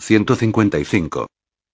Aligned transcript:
155. 0.00 1.26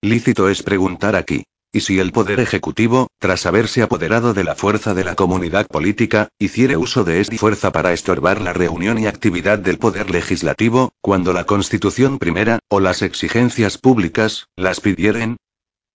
Lícito 0.02 0.48
es 0.48 0.62
preguntar 0.62 1.16
aquí. 1.16 1.44
¿Y 1.72 1.80
si 1.80 2.00
el 2.00 2.10
Poder 2.10 2.40
Ejecutivo, 2.40 3.08
tras 3.20 3.46
haberse 3.46 3.82
apoderado 3.82 4.34
de 4.34 4.42
la 4.42 4.56
fuerza 4.56 4.92
de 4.92 5.04
la 5.04 5.14
comunidad 5.14 5.66
política, 5.68 6.28
hiciere 6.38 6.76
uso 6.76 7.04
de 7.04 7.20
esta 7.20 7.36
fuerza 7.36 7.70
para 7.70 7.92
estorbar 7.92 8.40
la 8.40 8.52
reunión 8.52 8.98
y 8.98 9.06
actividad 9.06 9.58
del 9.58 9.78
Poder 9.78 10.10
Legislativo, 10.10 10.90
cuando 11.00 11.32
la 11.32 11.44
Constitución 11.44 12.18
primera, 12.18 12.58
o 12.68 12.80
las 12.80 13.02
exigencias 13.02 13.78
públicas, 13.78 14.46
las 14.56 14.80
pidieren? 14.80 15.36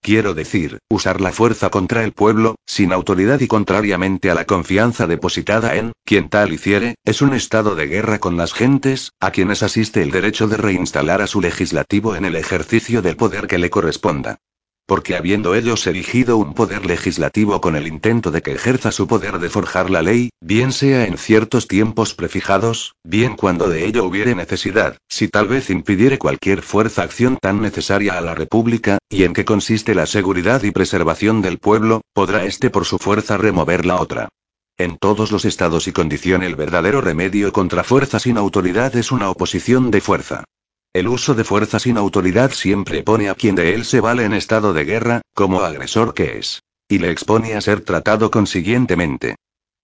Quiero 0.05 0.35
decir, 0.35 0.77
usar 0.87 1.19
la 1.19 1.31
fuerza 1.31 1.71
contra 1.71 2.03
el 2.03 2.13
pueblo, 2.13 2.57
sin 2.67 2.93
autoridad 2.93 3.39
y 3.39 3.47
contrariamente 3.47 4.29
a 4.29 4.35
la 4.35 4.45
confianza 4.45 5.07
depositada 5.07 5.77
en, 5.77 5.93
quien 6.05 6.29
tal 6.29 6.53
hiciere, 6.53 6.93
es 7.03 7.23
un 7.23 7.33
estado 7.33 7.73
de 7.73 7.87
guerra 7.87 8.19
con 8.19 8.37
las 8.37 8.53
gentes, 8.53 9.13
a 9.19 9.31
quienes 9.31 9.63
asiste 9.63 10.03
el 10.03 10.11
derecho 10.11 10.47
de 10.47 10.57
reinstalar 10.57 11.23
a 11.23 11.25
su 11.25 11.41
legislativo 11.41 12.15
en 12.15 12.25
el 12.25 12.35
ejercicio 12.35 13.01
del 13.01 13.15
poder 13.15 13.47
que 13.47 13.57
le 13.57 13.71
corresponda. 13.71 14.37
Porque 14.87 15.15
habiendo 15.15 15.55
ellos 15.55 15.87
erigido 15.87 16.37
un 16.37 16.53
poder 16.53 16.85
legislativo 16.85 17.59
con 17.59 17.75
el 17.75 17.87
intento 17.87 18.29
de 18.29 18.43
que 18.43 18.51
ejerza 18.51 18.91
su 18.91 19.07
poder 19.07 19.39
de 19.39 19.49
forjar 19.49 19.89
la 19.89 20.03
ley, 20.03 20.29
bien 20.41 20.71
sea 20.71 21.05
en 21.05 21.17
ciertos 21.17 21.67
tiempos 21.67 22.13
prefijados, 22.13 22.93
bien 23.03 23.35
cuando 23.35 23.67
de 23.67 23.85
ello 23.85 24.05
hubiere 24.05 24.35
necesidad, 24.35 24.97
si 25.09 25.27
tal 25.27 25.47
vez 25.47 25.71
impidiere 25.71 26.19
cualquier 26.19 26.61
fuerza 26.61 27.01
acción 27.01 27.37
tan 27.41 27.61
necesaria 27.61 28.15
a 28.15 28.21
la 28.21 28.35
República, 28.35 28.99
y 29.09 29.23
en 29.23 29.33
que 29.33 29.43
consiste 29.43 29.95
la 29.95 30.05
seguridad 30.05 30.61
y 30.61 30.69
preservación 30.69 31.41
del 31.41 31.57
pueblo, 31.57 32.01
podrá 32.13 32.45
éste 32.45 32.69
por 32.69 32.85
su 32.85 32.99
fuerza 32.99 33.37
remover 33.37 33.87
la 33.87 33.99
otra. 33.99 34.29
En 34.77 34.97
todos 34.97 35.31
los 35.31 35.45
estados 35.45 35.87
y 35.87 35.93
condición 35.93 36.43
el 36.43 36.55
verdadero 36.55 37.01
remedio 37.01 37.51
contra 37.53 37.83
fuerza 37.83 38.19
sin 38.19 38.37
autoridad 38.37 38.95
es 38.95 39.11
una 39.11 39.31
oposición 39.31 39.89
de 39.89 40.01
fuerza. 40.01 40.43
El 40.95 41.09
uso 41.09 41.35
de 41.35 41.43
fuerza 41.43 41.77
sin 41.77 41.97
autoridad 41.97 42.51
siempre 42.51 43.03
pone 43.03 43.29
a 43.29 43.35
quien 43.35 43.53
de 43.53 43.73
él 43.75 43.83
se 43.83 43.99
vale 43.99 44.23
en 44.23 44.31
estado 44.31 44.71
de 44.71 44.85
guerra, 44.85 45.19
como 45.33 45.59
agresor 45.59 46.13
que 46.13 46.37
es. 46.37 46.63
Y 46.87 46.99
le 46.99 47.11
expone 47.11 47.55
a 47.55 47.59
ser 47.59 47.81
tratado 47.81 48.31
consiguientemente. 48.31 49.35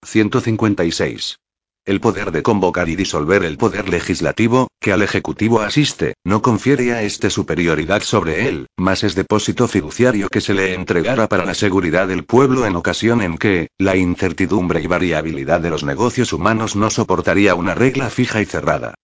156. 0.06 1.36
El 1.84 2.00
poder 2.00 2.32
de 2.32 2.42
convocar 2.42 2.88
y 2.88 2.96
disolver 2.96 3.44
el 3.44 3.58
poder 3.58 3.90
legislativo, 3.90 4.68
que 4.80 4.94
al 4.94 5.02
Ejecutivo 5.02 5.60
asiste, 5.60 6.14
no 6.24 6.40
confiere 6.40 6.94
a 6.94 7.02
este 7.02 7.28
superioridad 7.28 8.00
sobre 8.00 8.48
él, 8.48 8.68
mas 8.78 9.04
es 9.04 9.14
depósito 9.14 9.68
fiduciario 9.68 10.30
que 10.30 10.40
se 10.40 10.54
le 10.54 10.72
entregara 10.72 11.28
para 11.28 11.44
la 11.44 11.52
seguridad 11.52 12.08
del 12.08 12.24
pueblo 12.24 12.64
en 12.64 12.74
ocasión 12.74 13.20
en 13.20 13.36
que, 13.36 13.68
la 13.76 13.96
incertidumbre 13.96 14.80
y 14.80 14.86
variabilidad 14.86 15.60
de 15.60 15.68
los 15.68 15.84
negocios 15.84 16.32
humanos 16.32 16.74
no 16.74 16.88
soportaría 16.88 17.54
una 17.54 17.74
regla 17.74 18.08
fija 18.08 18.40
y 18.40 18.46
cerrada 18.46 18.94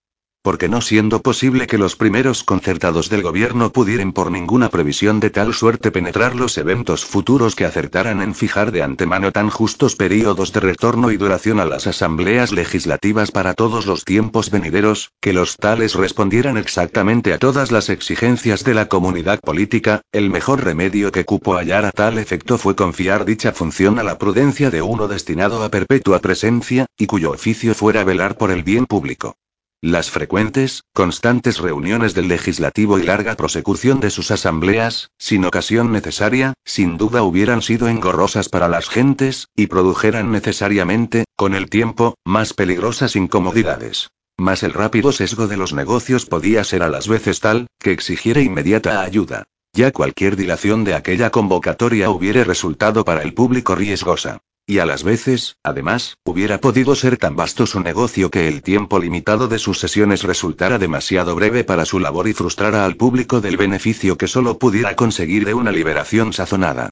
porque 0.48 0.68
no 0.68 0.80
siendo 0.80 1.20
posible 1.20 1.66
que 1.66 1.78
los 1.78 1.94
primeros 1.94 2.42
concertados 2.42 3.10
del 3.10 3.22
gobierno 3.22 3.70
pudieran 3.70 4.12
por 4.12 4.30
ninguna 4.30 4.70
previsión 4.70 5.20
de 5.20 5.30
tal 5.30 5.52
suerte 5.52 5.90
penetrar 5.90 6.34
los 6.34 6.56
eventos 6.56 7.04
futuros 7.04 7.54
que 7.54 7.66
acertaran 7.66 8.22
en 8.22 8.34
fijar 8.34 8.72
de 8.72 8.82
antemano 8.82 9.30
tan 9.30 9.50
justos 9.50 9.94
períodos 9.94 10.52
de 10.52 10.60
retorno 10.60 11.10
y 11.10 11.16
duración 11.16 11.60
a 11.60 11.64
las 11.64 11.86
asambleas 11.86 12.52
legislativas 12.52 13.30
para 13.30 13.54
todos 13.54 13.86
los 13.86 14.04
tiempos 14.04 14.50
venideros, 14.50 15.12
que 15.20 15.32
los 15.32 15.56
tales 15.56 15.94
respondieran 15.94 16.56
exactamente 16.56 17.32
a 17.32 17.38
todas 17.38 17.70
las 17.70 17.90
exigencias 17.90 18.64
de 18.64 18.74
la 18.74 18.88
comunidad 18.88 19.40
política, 19.40 20.02
el 20.12 20.30
mejor 20.30 20.64
remedio 20.64 21.12
que 21.12 21.24
cupo 21.24 21.56
hallar 21.56 21.84
a 21.84 21.90
tal 21.90 22.18
efecto 22.18 22.58
fue 22.58 22.74
confiar 22.74 23.24
dicha 23.24 23.52
función 23.52 23.98
a 23.98 24.02
la 24.02 24.18
prudencia 24.18 24.70
de 24.70 24.82
uno 24.82 25.08
destinado 25.08 25.62
a 25.62 25.68
perpetua 25.68 26.20
presencia, 26.20 26.86
y 26.96 27.06
cuyo 27.06 27.32
oficio 27.32 27.74
fuera 27.74 28.04
velar 28.04 28.38
por 28.38 28.50
el 28.50 28.62
bien 28.62 28.86
público. 28.86 29.36
Las 29.80 30.10
frecuentes, 30.10 30.82
constantes 30.92 31.58
reuniones 31.58 32.12
del 32.12 32.26
legislativo 32.26 32.98
y 32.98 33.04
larga 33.04 33.36
prosecución 33.36 34.00
de 34.00 34.10
sus 34.10 34.32
asambleas, 34.32 35.12
sin 35.18 35.44
ocasión 35.44 35.92
necesaria, 35.92 36.54
sin 36.64 36.96
duda 36.96 37.22
hubieran 37.22 37.62
sido 37.62 37.86
engorrosas 37.86 38.48
para 38.48 38.66
las 38.66 38.88
gentes, 38.88 39.46
y 39.54 39.68
produjeran 39.68 40.32
necesariamente, 40.32 41.26
con 41.36 41.54
el 41.54 41.70
tiempo, 41.70 42.16
más 42.24 42.54
peligrosas 42.54 43.14
incomodidades. 43.14 44.08
Mas 44.36 44.64
el 44.64 44.72
rápido 44.72 45.12
sesgo 45.12 45.46
de 45.46 45.56
los 45.56 45.72
negocios 45.72 46.26
podía 46.26 46.64
ser 46.64 46.82
a 46.82 46.88
las 46.88 47.06
veces 47.06 47.38
tal, 47.38 47.68
que 47.78 47.92
exigiera 47.92 48.40
inmediata 48.40 49.02
ayuda. 49.02 49.44
Ya 49.72 49.92
cualquier 49.92 50.34
dilación 50.34 50.82
de 50.82 50.94
aquella 50.94 51.30
convocatoria 51.30 52.10
hubiera 52.10 52.42
resultado 52.42 53.04
para 53.04 53.22
el 53.22 53.32
público 53.32 53.76
riesgosa. 53.76 54.40
Y 54.70 54.80
a 54.80 54.84
las 54.84 55.02
veces, 55.02 55.56
además, 55.62 56.18
hubiera 56.24 56.60
podido 56.60 56.94
ser 56.94 57.16
tan 57.16 57.36
vasto 57.36 57.64
su 57.64 57.80
negocio 57.80 58.30
que 58.30 58.48
el 58.48 58.60
tiempo 58.60 58.98
limitado 58.98 59.48
de 59.48 59.58
sus 59.58 59.78
sesiones 59.78 60.24
resultara 60.24 60.78
demasiado 60.78 61.34
breve 61.34 61.64
para 61.64 61.86
su 61.86 61.98
labor 61.98 62.28
y 62.28 62.34
frustrara 62.34 62.84
al 62.84 62.94
público 62.94 63.40
del 63.40 63.56
beneficio 63.56 64.18
que 64.18 64.28
solo 64.28 64.58
pudiera 64.58 64.94
conseguir 64.94 65.46
de 65.46 65.54
una 65.54 65.72
liberación 65.72 66.34
sazonada. 66.34 66.90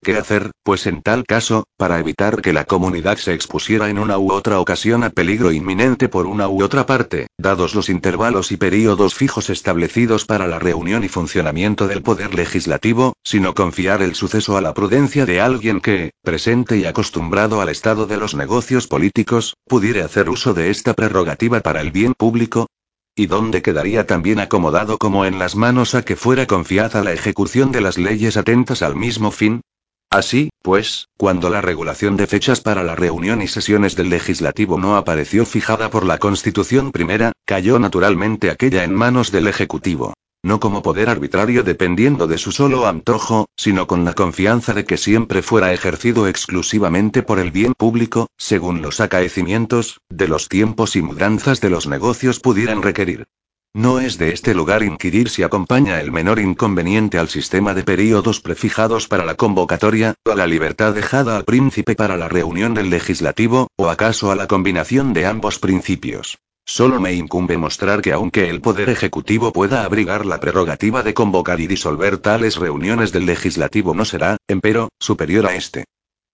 ¿Qué 0.00 0.16
hacer, 0.16 0.52
pues 0.62 0.86
en 0.86 1.02
tal 1.02 1.24
caso, 1.24 1.64
para 1.76 1.98
evitar 1.98 2.40
que 2.40 2.52
la 2.52 2.64
comunidad 2.64 3.18
se 3.18 3.34
expusiera 3.34 3.90
en 3.90 3.98
una 3.98 4.16
u 4.16 4.32
otra 4.32 4.58
ocasión 4.58 5.04
a 5.04 5.10
peligro 5.10 5.52
inminente 5.52 6.08
por 6.08 6.26
una 6.26 6.48
u 6.48 6.62
otra 6.62 6.86
parte, 6.86 7.26
dados 7.36 7.74
los 7.74 7.88
intervalos 7.88 8.50
y 8.52 8.56
períodos 8.56 9.14
fijos 9.14 9.50
establecidos 9.50 10.24
para 10.24 10.46
la 10.46 10.58
reunión 10.58 11.04
y 11.04 11.08
funcionamiento 11.08 11.88
del 11.88 12.02
poder 12.02 12.34
legislativo, 12.34 13.14
sino 13.22 13.54
confiar 13.54 14.00
el 14.00 14.14
suceso 14.14 14.56
a 14.56 14.60
la 14.60 14.72
prudencia 14.72 15.26
de 15.26 15.40
alguien 15.40 15.80
que, 15.80 16.12
presente 16.22 16.78
y 16.78 16.86
acostumbrado 16.86 17.60
al 17.60 17.68
estado 17.68 18.06
de 18.06 18.16
los 18.16 18.34
negocios 18.34 18.86
políticos, 18.86 19.56
pudiera 19.66 20.04
hacer 20.04 20.30
uso 20.30 20.54
de 20.54 20.70
esta 20.70 20.94
prerrogativa 20.94 21.60
para 21.60 21.80
el 21.80 21.90
bien 21.90 22.14
público? 22.14 22.66
¿Y 23.14 23.26
dónde 23.26 23.62
quedaría 23.62 24.06
tan 24.06 24.22
bien 24.22 24.38
acomodado 24.38 24.96
como 24.96 25.24
en 25.24 25.40
las 25.40 25.56
manos 25.56 25.94
a 25.96 26.02
que 26.02 26.14
fuera 26.14 26.46
confiada 26.46 27.02
la 27.02 27.12
ejecución 27.12 27.72
de 27.72 27.80
las 27.80 27.98
leyes 27.98 28.36
atentas 28.36 28.80
al 28.80 28.94
mismo 28.94 29.32
fin? 29.32 29.60
Así, 30.10 30.48
pues, 30.62 31.08
cuando 31.18 31.50
la 31.50 31.60
regulación 31.60 32.16
de 32.16 32.26
fechas 32.26 32.62
para 32.62 32.82
la 32.82 32.96
reunión 32.96 33.42
y 33.42 33.48
sesiones 33.48 33.94
del 33.94 34.08
legislativo 34.08 34.78
no 34.78 34.96
apareció 34.96 35.44
fijada 35.44 35.90
por 35.90 36.06
la 36.06 36.18
Constitución 36.18 36.92
primera, 36.92 37.32
cayó 37.44 37.78
naturalmente 37.78 38.50
aquella 38.50 38.84
en 38.84 38.94
manos 38.94 39.30
del 39.30 39.48
Ejecutivo. 39.48 40.14
No 40.42 40.60
como 40.60 40.82
poder 40.82 41.10
arbitrario 41.10 41.62
dependiendo 41.62 42.26
de 42.26 42.38
su 42.38 42.52
solo 42.52 42.86
antojo, 42.86 43.48
sino 43.56 43.86
con 43.86 44.06
la 44.06 44.14
confianza 44.14 44.72
de 44.72 44.86
que 44.86 44.96
siempre 44.96 45.42
fuera 45.42 45.74
ejercido 45.74 46.26
exclusivamente 46.26 47.22
por 47.22 47.38
el 47.38 47.50
bien 47.50 47.74
público, 47.74 48.28
según 48.38 48.80
los 48.80 49.00
acaecimientos, 49.00 50.00
de 50.08 50.28
los 50.28 50.48
tiempos 50.48 50.96
y 50.96 51.02
mudanzas 51.02 51.60
de 51.60 51.68
los 51.68 51.86
negocios 51.86 52.40
pudieran 52.40 52.82
requerir. 52.82 53.26
No 53.78 54.00
es 54.00 54.18
de 54.18 54.32
este 54.32 54.54
lugar 54.54 54.82
inquirir 54.82 55.28
si 55.28 55.44
acompaña 55.44 56.00
el 56.00 56.10
menor 56.10 56.40
inconveniente 56.40 57.16
al 57.16 57.28
sistema 57.28 57.74
de 57.74 57.84
períodos 57.84 58.40
prefijados 58.40 59.06
para 59.06 59.24
la 59.24 59.36
convocatoria, 59.36 60.14
o 60.26 60.32
a 60.32 60.34
la 60.34 60.48
libertad 60.48 60.92
dejada 60.94 61.36
al 61.36 61.44
príncipe 61.44 61.94
para 61.94 62.16
la 62.16 62.28
reunión 62.28 62.74
del 62.74 62.90
legislativo, 62.90 63.68
o 63.76 63.88
acaso 63.88 64.32
a 64.32 64.34
la 64.34 64.48
combinación 64.48 65.12
de 65.12 65.26
ambos 65.26 65.60
principios. 65.60 66.38
Solo 66.66 66.98
me 66.98 67.12
incumbe 67.12 67.56
mostrar 67.56 68.02
que 68.02 68.12
aunque 68.12 68.50
el 68.50 68.60
Poder 68.60 68.88
Ejecutivo 68.88 69.52
pueda 69.52 69.84
abrigar 69.84 70.26
la 70.26 70.40
prerrogativa 70.40 71.04
de 71.04 71.14
convocar 71.14 71.60
y 71.60 71.68
disolver 71.68 72.18
tales 72.18 72.56
reuniones 72.56 73.12
del 73.12 73.26
legislativo 73.26 73.94
no 73.94 74.04
será, 74.04 74.38
empero, 74.48 74.88
superior 74.98 75.46
a 75.46 75.54
este. 75.54 75.84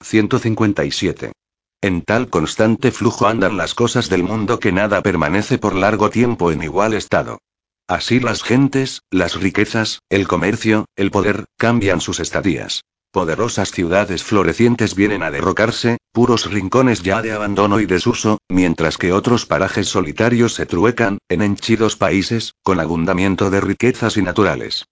157. 0.02 1.32
En 1.84 2.00
tal 2.00 2.31
constante 2.31 2.92
flujo 2.92 3.26
andan 3.26 3.58
las 3.58 3.75
cosas 3.75 4.08
del 4.08 4.22
mundo 4.22 4.58
que 4.58 4.72
nada 4.72 5.02
permanece 5.02 5.58
por 5.58 5.75
largo 5.75 6.08
tiempo 6.08 6.50
en 6.50 6.62
igual 6.62 6.94
estado. 6.94 7.42
Así 7.86 8.20
las 8.20 8.42
gentes, 8.42 9.02
las 9.10 9.38
riquezas, 9.38 9.98
el 10.08 10.26
comercio, 10.26 10.86
el 10.96 11.10
poder, 11.10 11.44
cambian 11.58 12.00
sus 12.00 12.20
estadías. 12.20 12.84
Poderosas 13.12 13.70
ciudades 13.70 14.25
florecientes 14.25 14.94
vienen 14.94 15.22
a 15.22 15.31
derrocarse, 15.31 15.98
puros 16.10 16.50
rincones 16.50 17.02
ya 17.02 17.20
de 17.20 17.32
abandono 17.32 17.78
y 17.81 17.84
desuso, 17.84 18.38
mientras 18.48 18.96
que 18.96 19.12
otros 19.12 19.44
parajes 19.44 19.86
solitarios 19.86 20.54
se 20.54 20.64
truecan, 20.64 21.19
en 21.28 21.42
henchidos 21.42 21.96
países, 21.96 22.54
con 22.62 22.81
abundamiento 22.81 23.50
de 23.50 23.60
riquezas 23.60 24.16
y 24.16 24.22
naturales. 24.22 24.86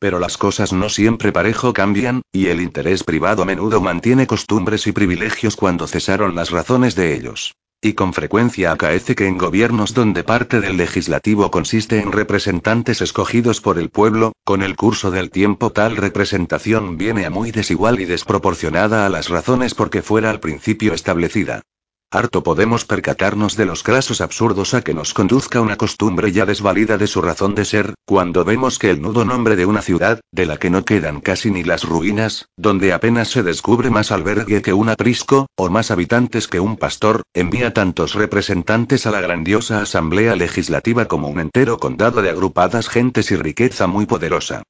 Pero 0.00 0.20
las 0.20 0.36
cosas 0.36 0.72
no 0.72 0.88
siempre 0.88 1.32
parejo 1.32 1.72
cambian, 1.72 2.22
y 2.32 2.46
el 2.46 2.60
interés 2.60 3.02
privado 3.02 3.42
a 3.42 3.46
menudo 3.46 3.80
mantiene 3.80 4.26
costumbres 4.26 4.86
y 4.86 4.92
privilegios 4.92 5.56
cuando 5.56 5.86
cesaron 5.86 6.34
las 6.34 6.50
razones 6.50 6.94
de 6.94 7.14
ellos. 7.14 7.54
Y 7.80 7.92
con 7.92 8.12
frecuencia 8.12 8.72
acaece 8.72 9.14
que 9.14 9.26
en 9.26 9.38
gobiernos 9.38 9.94
donde 9.94 10.24
parte 10.24 10.60
del 10.60 10.76
legislativo 10.76 11.50
consiste 11.50 12.00
en 12.00 12.10
representantes 12.10 13.00
escogidos 13.00 13.60
por 13.60 13.78
el 13.78 13.88
pueblo, 13.88 14.32
con 14.44 14.62
el 14.62 14.74
curso 14.74 15.12
del 15.12 15.30
tiempo 15.30 15.70
tal 15.70 15.96
representación 15.96 16.96
viene 16.96 17.24
a 17.24 17.30
muy 17.30 17.52
desigual 17.52 18.00
y 18.00 18.04
desproporcionada 18.04 19.06
a 19.06 19.08
las 19.08 19.28
razones 19.28 19.74
por 19.74 19.90
que 19.90 20.02
fuera 20.02 20.30
al 20.30 20.40
principio 20.40 20.92
establecida. 20.92 21.62
Harto 22.10 22.42
podemos 22.42 22.86
percatarnos 22.86 23.54
de 23.54 23.66
los 23.66 23.84
grasos 23.84 24.22
absurdos 24.22 24.72
a 24.72 24.80
que 24.80 24.94
nos 24.94 25.12
conduzca 25.12 25.60
una 25.60 25.76
costumbre 25.76 26.32
ya 26.32 26.46
desvalida 26.46 26.96
de 26.96 27.06
su 27.06 27.20
razón 27.20 27.54
de 27.54 27.66
ser, 27.66 27.92
cuando 28.06 28.46
vemos 28.46 28.78
que 28.78 28.88
el 28.88 29.02
nudo 29.02 29.26
nombre 29.26 29.56
de 29.56 29.66
una 29.66 29.82
ciudad, 29.82 30.18
de 30.32 30.46
la 30.46 30.56
que 30.56 30.70
no 30.70 30.86
quedan 30.86 31.20
casi 31.20 31.50
ni 31.50 31.64
las 31.64 31.84
ruinas, 31.84 32.46
donde 32.56 32.94
apenas 32.94 33.28
se 33.28 33.42
descubre 33.42 33.90
más 33.90 34.10
albergue 34.10 34.62
que 34.62 34.72
un 34.72 34.88
aprisco, 34.88 35.48
o 35.54 35.68
más 35.68 35.90
habitantes 35.90 36.48
que 36.48 36.60
un 36.60 36.78
pastor, 36.78 37.24
envía 37.34 37.74
tantos 37.74 38.14
representantes 38.14 39.04
a 39.06 39.10
la 39.10 39.20
grandiosa 39.20 39.82
asamblea 39.82 40.34
legislativa 40.34 41.08
como 41.08 41.28
un 41.28 41.40
entero 41.40 41.76
condado 41.76 42.22
de 42.22 42.30
agrupadas 42.30 42.88
gentes 42.88 43.30
y 43.32 43.36
riqueza 43.36 43.86
muy 43.86 44.06
poderosa. 44.06 44.62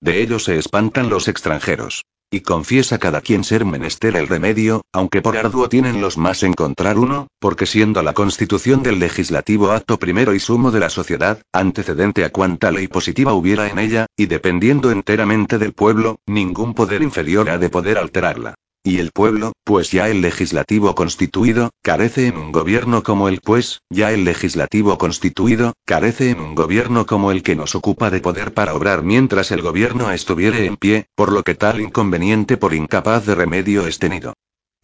De 0.00 0.22
ello 0.22 0.38
se 0.38 0.56
espantan 0.56 1.10
los 1.10 1.28
extranjeros. 1.28 2.04
Y 2.28 2.40
confiesa 2.40 2.98
cada 2.98 3.20
quien 3.20 3.44
ser 3.44 3.64
menester 3.64 4.16
el 4.16 4.26
remedio, 4.26 4.82
aunque 4.92 5.22
por 5.22 5.36
arduo 5.36 5.68
tienen 5.68 6.00
los 6.00 6.18
más 6.18 6.42
encontrar 6.42 6.98
uno, 6.98 7.28
porque 7.38 7.66
siendo 7.66 8.02
la 8.02 8.14
constitución 8.14 8.82
del 8.82 8.98
legislativo 8.98 9.70
acto 9.70 9.98
primero 9.98 10.34
y 10.34 10.40
sumo 10.40 10.72
de 10.72 10.80
la 10.80 10.90
sociedad, 10.90 11.40
antecedente 11.52 12.24
a 12.24 12.30
cuanta 12.30 12.72
ley 12.72 12.88
positiva 12.88 13.32
hubiera 13.32 13.68
en 13.68 13.78
ella, 13.78 14.06
y 14.16 14.26
dependiendo 14.26 14.90
enteramente 14.90 15.58
del 15.58 15.72
pueblo, 15.72 16.18
ningún 16.26 16.74
poder 16.74 17.02
inferior 17.02 17.48
ha 17.48 17.58
de 17.58 17.70
poder 17.70 17.96
alterarla. 17.96 18.56
Y 18.86 19.00
el 19.00 19.10
pueblo, 19.10 19.52
pues 19.64 19.90
ya 19.90 20.08
el 20.08 20.20
legislativo 20.20 20.94
constituido, 20.94 21.70
carece 21.82 22.28
en 22.28 22.36
un 22.36 22.52
gobierno 22.52 23.02
como 23.02 23.26
el 23.26 23.40
pues, 23.40 23.80
ya 23.90 24.12
el 24.12 24.22
legislativo 24.22 24.96
constituido, 24.96 25.72
carece 25.84 26.30
en 26.30 26.38
un 26.38 26.54
gobierno 26.54 27.04
como 27.04 27.32
el 27.32 27.42
que 27.42 27.56
nos 27.56 27.74
ocupa 27.74 28.10
de 28.10 28.20
poder 28.20 28.54
para 28.54 28.74
obrar 28.74 29.02
mientras 29.02 29.50
el 29.50 29.60
gobierno 29.60 30.12
estuviere 30.12 30.66
en 30.66 30.76
pie, 30.76 31.06
por 31.16 31.32
lo 31.32 31.42
que 31.42 31.56
tal 31.56 31.80
inconveniente 31.80 32.58
por 32.58 32.74
incapaz 32.74 33.26
de 33.26 33.34
remedio 33.34 33.88
es 33.88 33.98
tenido. 33.98 34.34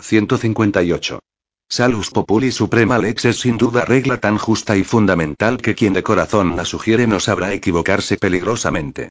158. 0.01 1.21
Salus 1.69 2.11
Populi 2.11 2.51
Suprema 2.51 2.99
Lex 2.99 3.27
es 3.27 3.39
sin 3.39 3.57
duda 3.57 3.85
regla 3.85 4.17
tan 4.17 4.37
justa 4.37 4.77
y 4.77 4.83
fundamental 4.83 5.59
que 5.59 5.77
quien 5.77 5.93
de 5.93 6.03
corazón 6.03 6.57
la 6.57 6.65
sugiere 6.65 7.07
no 7.07 7.21
sabrá 7.21 7.53
equivocarse 7.53 8.17
peligrosamente. 8.17 9.11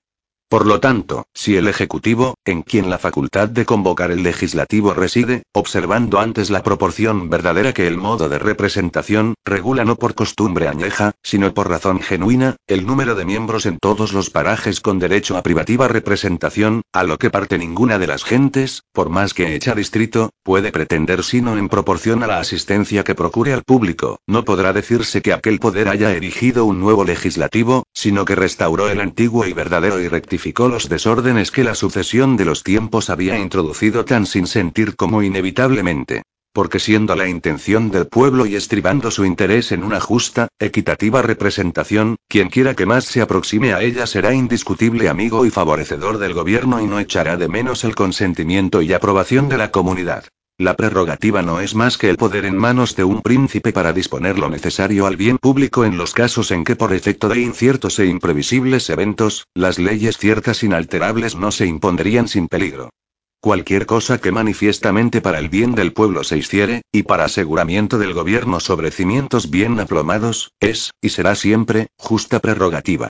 Por 0.51 0.65
lo 0.65 0.81
tanto, 0.81 1.27
si 1.33 1.55
el 1.55 1.69
Ejecutivo, 1.69 2.35
en 2.43 2.61
quien 2.63 2.89
la 2.89 2.97
facultad 2.97 3.47
de 3.47 3.63
convocar 3.63 4.11
el 4.11 4.21
Legislativo 4.21 4.93
reside, 4.93 5.43
observando 5.53 6.19
antes 6.19 6.49
la 6.49 6.61
proporción 6.61 7.29
verdadera 7.29 7.71
que 7.71 7.87
el 7.87 7.95
modo 7.95 8.27
de 8.27 8.37
representación, 8.37 9.35
regula 9.45 9.85
no 9.85 9.95
por 9.95 10.13
costumbre 10.13 10.67
añeja, 10.67 11.13
sino 11.23 11.53
por 11.53 11.69
razón 11.69 12.01
genuina, 12.01 12.57
el 12.67 12.85
número 12.85 13.15
de 13.15 13.23
miembros 13.23 13.65
en 13.65 13.77
todos 13.79 14.11
los 14.11 14.29
parajes 14.29 14.81
con 14.81 14.99
derecho 14.99 15.37
a 15.37 15.41
privativa 15.41 15.87
representación, 15.87 16.81
a 16.91 17.05
lo 17.05 17.17
que 17.17 17.29
parte 17.29 17.57
ninguna 17.57 17.97
de 17.97 18.07
las 18.07 18.25
gentes, 18.25 18.83
por 18.91 19.07
más 19.07 19.33
que 19.33 19.55
hecha 19.55 19.73
distrito, 19.73 20.31
puede 20.43 20.73
pretender 20.73 21.23
sino 21.23 21.57
en 21.57 21.69
proporción 21.69 22.23
a 22.23 22.27
la 22.27 22.39
asistencia 22.39 23.05
que 23.05 23.15
procure 23.15 23.53
al 23.53 23.63
público, 23.63 24.19
no 24.27 24.43
podrá 24.43 24.73
decirse 24.73 25.21
que 25.21 25.31
aquel 25.31 25.59
poder 25.59 25.87
haya 25.87 26.11
erigido 26.11 26.65
un 26.65 26.81
nuevo 26.81 27.05
legislativo, 27.05 27.85
sino 27.93 28.25
que 28.25 28.35
restauró 28.35 28.89
el 28.89 28.99
antiguo 28.99 29.45
y 29.45 29.53
verdadero 29.53 30.01
y 30.01 30.09
rectificado 30.09 30.40
los 30.57 30.89
desórdenes 30.89 31.51
que 31.51 31.63
la 31.63 31.75
sucesión 31.75 32.35
de 32.35 32.45
los 32.45 32.63
tiempos 32.63 33.09
había 33.09 33.37
introducido 33.37 34.05
tan 34.05 34.25
sin 34.25 34.47
sentir 34.47 34.95
como 34.95 35.21
inevitablemente. 35.21 36.23
Porque 36.53 36.79
siendo 36.79 37.15
la 37.15 37.29
intención 37.29 37.91
del 37.91 38.07
pueblo 38.07 38.45
y 38.45 38.55
estribando 38.55 39.09
su 39.09 39.23
interés 39.23 39.71
en 39.71 39.83
una 39.83 40.01
justa, 40.01 40.49
equitativa 40.59 41.21
representación, 41.21 42.17
quien 42.27 42.49
quiera 42.49 42.75
que 42.75 42.85
más 42.85 43.05
se 43.05 43.21
aproxime 43.21 43.73
a 43.73 43.81
ella 43.81 44.05
será 44.05 44.33
indiscutible 44.33 45.07
amigo 45.07 45.45
y 45.45 45.49
favorecedor 45.49 46.17
del 46.17 46.33
gobierno 46.33 46.81
y 46.81 46.87
no 46.87 46.99
echará 46.99 47.37
de 47.37 47.47
menos 47.47 47.83
el 47.83 47.95
consentimiento 47.95 48.81
y 48.81 48.91
aprobación 48.91 49.47
de 49.47 49.57
la 49.57 49.71
comunidad. 49.71 50.25
La 50.61 50.75
prerrogativa 50.75 51.41
no 51.41 51.59
es 51.59 51.73
más 51.73 51.97
que 51.97 52.07
el 52.07 52.17
poder 52.17 52.45
en 52.45 52.55
manos 52.55 52.95
de 52.95 53.03
un 53.03 53.23
príncipe 53.23 53.73
para 53.73 53.93
disponer 53.93 54.37
lo 54.37 54.47
necesario 54.47 55.07
al 55.07 55.17
bien 55.17 55.39
público 55.39 55.85
en 55.85 55.97
los 55.97 56.13
casos 56.13 56.51
en 56.51 56.63
que 56.63 56.75
por 56.75 56.93
efecto 56.93 57.29
de 57.29 57.41
inciertos 57.41 57.97
e 57.97 58.05
imprevisibles 58.05 58.87
eventos, 58.91 59.47
las 59.55 59.79
leyes 59.79 60.19
ciertas 60.19 60.61
inalterables 60.61 61.35
no 61.35 61.51
se 61.51 61.65
impondrían 61.65 62.27
sin 62.27 62.47
peligro. 62.47 62.91
Cualquier 63.39 63.87
cosa 63.87 64.21
que 64.21 64.31
manifiestamente 64.31 65.19
para 65.19 65.39
el 65.39 65.49
bien 65.49 65.73
del 65.73 65.93
pueblo 65.93 66.23
se 66.23 66.37
hiciere, 66.37 66.83
y 66.91 67.01
para 67.01 67.25
aseguramiento 67.25 67.97
del 67.97 68.13
gobierno 68.13 68.59
sobre 68.59 68.91
cimientos 68.91 69.49
bien 69.49 69.79
aplomados, 69.79 70.51
es, 70.59 70.91
y 71.01 71.09
será 71.09 71.33
siempre, 71.33 71.87
justa 71.97 72.39
prerrogativa 72.39 73.09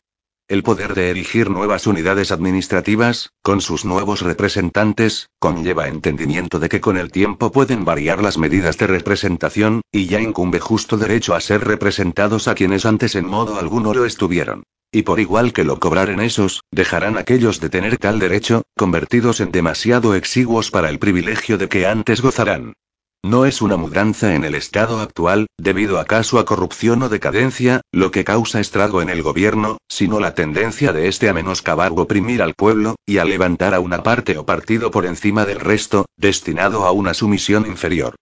el 0.52 0.64
poder 0.64 0.96
de 0.96 1.10
erigir 1.10 1.50
nuevas 1.50 1.88
unidades 1.88 2.30
administrativas, 2.34 3.30
con 3.42 3.62
sus 3.62 3.86
nuevos 3.86 4.20
representantes, 4.20 5.30
conlleva 5.40 5.88
entendimiento 5.88 6.60
de 6.60 6.68
que 6.68 6.82
con 6.82 6.98
el 6.98 7.10
tiempo 7.10 7.54
pueden 7.54 7.86
variar 7.86 8.22
las 8.22 8.38
medidas 8.38 8.78
de 8.78 8.88
representación, 8.88 9.80
y 9.94 10.08
ya 10.08 10.20
incumbe 10.20 10.60
justo 10.60 10.98
derecho 10.98 11.36
a 11.36 11.40
ser 11.40 11.64
representados 11.64 12.50
a 12.50 12.56
quienes 12.56 12.86
antes 12.86 13.16
en 13.16 13.28
modo 13.28 13.58
alguno 13.60 13.94
lo 13.94 14.04
estuvieron. 14.04 14.64
Y 14.92 15.04
por 15.04 15.22
igual 15.22 15.54
que 15.54 15.64
lo 15.64 15.80
cobraren 15.80 16.20
esos, 16.20 16.60
dejarán 16.70 17.18
aquellos 17.18 17.62
de 17.62 17.70
tener 17.70 17.98
tal 17.98 18.20
derecho, 18.20 18.64
convertidos 18.76 19.40
en 19.40 19.54
demasiado 19.54 20.16
exiguos 20.16 20.70
para 20.70 20.90
el 20.90 21.00
privilegio 21.00 21.58
de 21.58 21.70
que 21.70 21.88
antes 21.88 22.22
gozarán. 22.22 22.74
No 23.24 23.46
es 23.46 23.62
una 23.62 23.78
mudanza 23.78 24.34
en 24.34 24.44
el 24.44 24.56
estado 24.56 25.00
actual, 25.00 25.46
debido 25.56 26.00
acaso 26.00 26.40
a 26.40 26.46
corrupción 26.46 27.04
o 27.04 27.10
decadencia, 27.10 27.82
lo 27.92 28.10
que 28.10 28.24
causa 28.24 28.60
estrago 28.60 29.04
en 29.04 29.10
el 29.10 29.22
gobierno, 29.22 29.78
sino 29.88 30.20
la 30.20 30.34
tendencia 30.34 30.92
de 30.92 31.08
este 31.08 31.30
a 31.30 31.34
menoscabar 31.34 31.92
o 31.92 32.02
oprimir 32.02 32.42
al 32.42 32.56
pueblo, 32.56 32.96
y 33.06 33.20
a 33.20 33.26
levantar 33.26 33.76
a 33.76 33.80
una 33.80 34.02
parte 34.02 34.40
o 34.40 34.46
partido 34.46 34.90
por 34.90 35.06
encima 35.06 35.46
del 35.46 35.60
resto, 35.60 36.08
destinado 36.18 36.86
a 36.86 36.92
una 36.92 37.14
sumisión 37.14 37.68
inferior. 37.68 38.16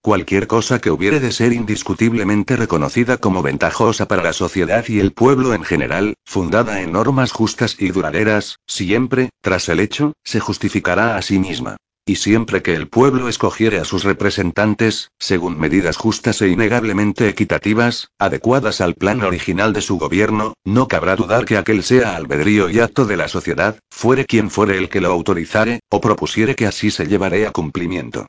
Cualquier 0.00 0.46
cosa 0.46 0.80
que 0.80 0.90
hubiere 0.90 1.20
de 1.20 1.32
ser 1.32 1.52
indiscutiblemente 1.52 2.56
reconocida 2.56 3.18
como 3.18 3.42
ventajosa 3.42 4.08
para 4.08 4.22
la 4.22 4.32
sociedad 4.32 4.86
y 4.88 5.00
el 5.00 5.12
pueblo 5.12 5.52
en 5.52 5.64
general, 5.64 6.14
fundada 6.24 6.80
en 6.80 6.92
normas 6.92 7.30
justas 7.30 7.76
y 7.78 7.90
duraderas, 7.90 8.56
siempre, 8.66 9.28
tras 9.42 9.68
el 9.68 9.80
hecho, 9.80 10.14
se 10.24 10.40
justificará 10.40 11.16
a 11.16 11.22
sí 11.22 11.38
misma. 11.38 11.76
Y 12.08 12.14
siempre 12.14 12.62
que 12.62 12.74
el 12.74 12.88
pueblo 12.88 13.28
escogiere 13.28 13.80
a 13.80 13.84
sus 13.84 14.04
representantes, 14.04 15.10
según 15.18 15.58
medidas 15.58 15.96
justas 15.96 16.40
e 16.40 16.48
innegablemente 16.48 17.28
equitativas, 17.28 18.12
adecuadas 18.16 18.80
al 18.80 18.94
plan 18.94 19.22
original 19.22 19.72
de 19.72 19.80
su 19.80 19.98
gobierno, 19.98 20.54
no 20.64 20.86
cabrá 20.86 21.16
dudar 21.16 21.44
que 21.44 21.56
aquel 21.56 21.82
sea 21.82 22.14
albedrío 22.14 22.70
y 22.70 22.78
acto 22.78 23.06
de 23.06 23.16
la 23.16 23.26
sociedad, 23.26 23.80
fuere 23.90 24.24
quien 24.24 24.52
fuere 24.52 24.78
el 24.78 24.88
que 24.88 25.00
lo 25.00 25.10
autorizare, 25.10 25.80
o 25.90 26.00
propusiere 26.00 26.54
que 26.54 26.66
así 26.66 26.92
se 26.92 27.08
llevaré 27.08 27.44
a 27.44 27.50
cumplimiento. 27.50 28.28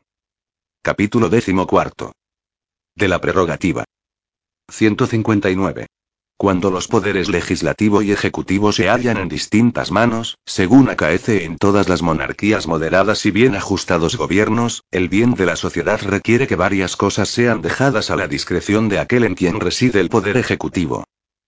Capítulo 0.82 1.30
XIV. 1.30 2.12
De 2.96 3.08
la 3.08 3.22
prerrogativa. 3.22 3.84
159. 4.70 5.86
Cuando 6.40 6.70
los 6.70 6.88
poderes 6.88 7.30
legislativo 7.30 8.04
y 8.04 8.12
ejecutivo 8.12 8.72
se 8.72 8.90
hallan 8.90 9.18
en 9.18 9.28
distintas 9.28 9.92
manos, 9.92 10.38
según 10.46 10.88
acaece 10.88 11.46
en 11.46 11.58
todas 11.58 11.90
las 11.90 12.04
monarquías 12.04 12.68
moderadas 12.68 13.26
y 13.26 13.32
bien 13.32 13.56
ajustados 13.56 14.18
gobiernos, 14.18 14.84
el 14.92 15.10
bien 15.10 15.34
de 15.34 15.48
la 15.48 15.56
sociedad 15.56 16.00
requiere 16.04 16.46
que 16.46 16.56
varias 16.56 16.96
cosas 16.96 17.30
sean 17.30 17.64
dejadas 17.64 18.12
a 18.12 18.16
la 18.16 18.28
discreción 18.28 18.88
de 18.88 19.00
aquel 19.00 19.24
en 19.24 19.34
quien 19.34 19.60
reside 19.60 20.00
el 20.00 20.10
poder 20.10 20.38
ejecutivo. 20.38 21.06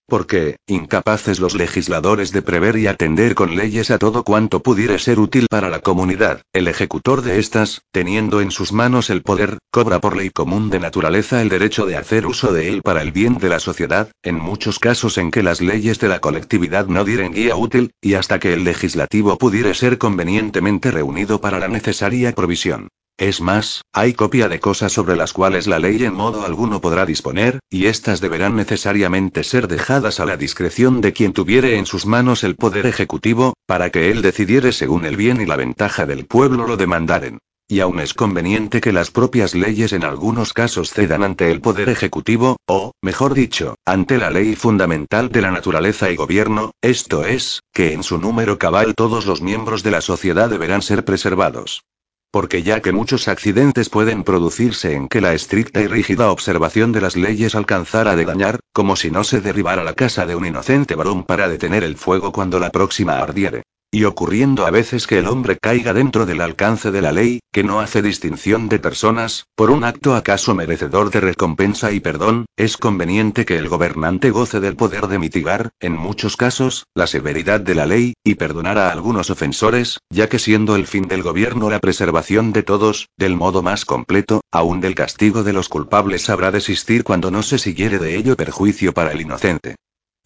Porque, 0.10 0.58
incapaces 0.66 1.39
los 1.39 1.54
legisladores 1.54 2.32
de 2.32 2.42
prever 2.42 2.78
y 2.78 2.88
atender 2.88 3.36
con 3.36 3.56
leyes 3.56 3.92
a 3.92 4.00
todo 4.00 4.24
cuanto 4.24 4.62
pudiera 4.62 4.98
ser 4.98 5.20
útil 5.20 5.46
para 5.48 5.70
la 5.70 5.82
comunidad, 5.82 6.42
el 6.51 6.68
ejecutor 6.68 7.22
de 7.22 7.38
estas, 7.38 7.84
teniendo 7.92 8.42
en 8.42 8.50
sus 8.50 8.74
manos 8.74 9.12
el 9.12 9.22
poder, 9.22 9.60
cobra 9.70 10.00
por 10.00 10.18
ley 10.18 10.32
común 10.32 10.72
de 10.72 10.80
naturaleza 10.80 11.44
el 11.44 11.50
derecho 11.50 11.86
de 11.86 11.96
hacer 11.96 12.25
uso 12.25 12.51
de 12.51 12.70
él 12.70 12.82
para 12.82 13.04
el 13.04 13.12
bien 13.12 13.38
de 13.38 13.50
la 13.50 13.60
sociedad, 13.60 14.12
en 14.24 14.36
muchos 14.36 14.80
casos 14.80 15.20
en 15.20 15.30
que 15.30 15.44
las 15.44 15.62
leyes 15.62 16.00
de 16.00 16.08
la 16.08 16.20
colectividad 16.20 16.88
no 16.88 17.06
dieren 17.06 17.32
guía 17.32 17.56
útil, 17.56 17.92
y 18.01 18.16
hasta 18.16 18.39
que 18.39 18.54
el 18.54 18.63
legislativo 18.63 19.38
pudiera 19.38 19.74
ser 19.75 20.00
convenientemente 20.00 20.89
reunido 20.89 21.39
para 21.39 21.60
la 21.60 21.68
necesaria 21.68 22.34
provisión. 22.34 22.89
Es 23.20 23.42
más, 23.42 23.82
hay 23.92 24.13
copia 24.13 24.48
de 24.48 24.62
cosas 24.62 24.94
sobre 24.94 25.18
las 25.18 25.34
cuales 25.34 25.68
la 25.68 25.78
ley 25.78 26.01
en 26.06 26.13
modo 26.13 26.46
alguno 26.46 26.80
podrá 26.80 27.06
disponer, 27.06 27.60
y 27.70 27.88
éstas 27.88 28.22
deberán 28.22 28.56
necesariamente 28.56 29.44
ser 29.44 29.68
dejadas 29.68 29.99
a 30.00 30.25
la 30.25 30.38
discreción 30.38 31.01
de 31.01 31.12
quien 31.12 31.34
tuviere 31.34 31.77
en 31.77 31.86
sus 31.86 32.06
manos 32.06 32.46
el 32.46 32.56
poder 32.56 32.86
ejecutivo, 32.86 33.53
para 33.65 33.89
que 33.89 34.12
él 34.12 34.22
decidiere 34.22 34.72
según 34.72 35.03
el 35.03 35.18
bien 35.18 35.41
y 35.41 35.46
la 35.46 35.58
ventaja 35.58 36.06
del 36.06 36.25
pueblo 36.25 36.65
lo 36.65 36.77
demandaren. 36.77 37.39
Y 37.68 37.82
aún 37.82 38.00
es 38.00 38.13
conveniente 38.13 38.79
que 38.79 38.94
las 38.94 39.12
propias 39.12 39.56
leyes 39.56 39.91
en 39.91 40.06
algunos 40.06 40.53
casos 40.53 40.91
cedan 40.91 41.22
ante 41.22 41.51
el 41.51 41.60
poder 41.60 41.89
ejecutivo, 41.89 42.56
o, 42.65 42.94
mejor 43.01 43.34
dicho, 43.34 43.75
ante 43.86 44.18
la 44.18 44.32
ley 44.32 44.56
fundamental 44.56 45.29
de 45.29 45.41
la 45.41 45.51
naturaleza 45.51 46.10
y 46.10 46.15
gobierno, 46.15 46.72
esto 46.82 47.25
es, 47.25 47.60
que 47.74 47.91
en 47.91 48.03
su 48.03 48.20
número 48.20 48.58
cabal 48.58 48.96
todos 48.96 49.25
los 49.25 49.41
miembros 49.41 49.84
de 49.84 49.91
la 49.91 50.01
sociedad 50.01 50.50
deberán 50.50 50.82
ser 50.82 51.03
preservados. 51.03 51.84
Porque 52.31 52.62
ya 52.62 52.81
que 52.81 52.91
muchos 52.91 53.27
accidentes 53.27 53.89
pueden 53.89 54.24
producirse 54.24 54.93
en 54.93 55.07
que 55.07 55.19
la 55.19 55.33
estricta 55.33 55.81
y 55.81 55.88
rígida 55.88 56.29
observación 56.29 56.91
de 56.91 57.01
las 57.01 57.15
leyes 57.15 57.55
alcanzara 57.55 58.15
de 58.15 58.25
dañar, 58.25 58.59
como 58.71 58.95
si 58.95 59.09
no 59.09 59.24
se 59.24 59.41
derribara 59.41 59.83
la 59.83 59.93
casa 59.93 60.27
de 60.27 60.36
un 60.36 60.45
inocente 60.45 60.93
varón 60.93 61.24
para 61.24 61.50
detener 61.50 61.83
el 61.83 61.98
fuego 61.98 62.31
cuando 62.31 62.59
la 62.59 62.69
próxima 62.69 63.17
ardiere. 63.17 63.63
Y 63.91 64.03
ocurriendo 64.03 64.67
a 64.67 64.69
veces 64.69 65.08
que 65.08 65.17
el 65.17 65.25
hombre 65.27 65.58
caiga 65.58 65.93
dentro 65.93 66.27
del 66.27 66.41
alcance 66.41 66.91
de 66.91 67.01
la 67.01 67.12
ley, 67.12 67.39
que 67.51 67.63
no 67.63 67.79
hace 67.79 68.03
distinción 68.03 68.69
de 68.69 68.77
personas, 68.77 69.48
por 69.55 69.72
un 69.72 69.84
acto 69.84 70.13
acaso 70.13 70.53
merecedor 70.53 71.10
de 71.10 71.22
recompensa 71.22 71.91
y 71.91 72.00
perdón, 72.00 72.46
es 72.55 72.77
conveniente 72.77 73.46
que 73.46 73.58
el 73.58 73.67
gobernante 73.67 74.29
goce 74.29 74.60
del 74.60 74.75
poder 74.75 75.08
de 75.08 75.17
mitigar, 75.17 75.72
en 75.79 75.93
muchos 75.93 76.38
casos, 76.38 76.86
la 76.93 77.08
severidad 77.08 77.62
de 77.62 77.74
la 77.74 77.88
ley, 77.88 78.13
y 78.24 78.36
perdonar 78.36 78.77
a 78.77 78.91
algunos 78.91 79.31
ofensores, 79.31 79.98
ya 80.12 80.29
que 80.29 80.38
siendo 80.38 80.75
el 80.75 80.86
fin 80.86 81.08
del 81.08 81.24
gobierno 81.24 81.72
la 81.72 81.79
preservación 81.79 82.53
de 82.53 82.62
todos, 82.62 83.08
del 83.17 83.36
modo 83.36 83.63
más 83.63 83.86
completo, 83.86 84.41
aún 84.51 84.81
del 84.81 84.93
castigo 84.93 85.41
de 85.43 85.53
los 85.53 85.67
culpables 85.67 86.25
sabrá 86.25 86.51
desistir 86.51 87.03
cuando 87.03 87.31
no 87.31 87.41
se 87.41 87.58
siguiere 87.58 87.98
de 87.98 88.17
ello 88.17 88.36
perjuicio 88.36 88.93
para 88.93 89.13
el 89.13 89.22
inocente. 89.22 89.77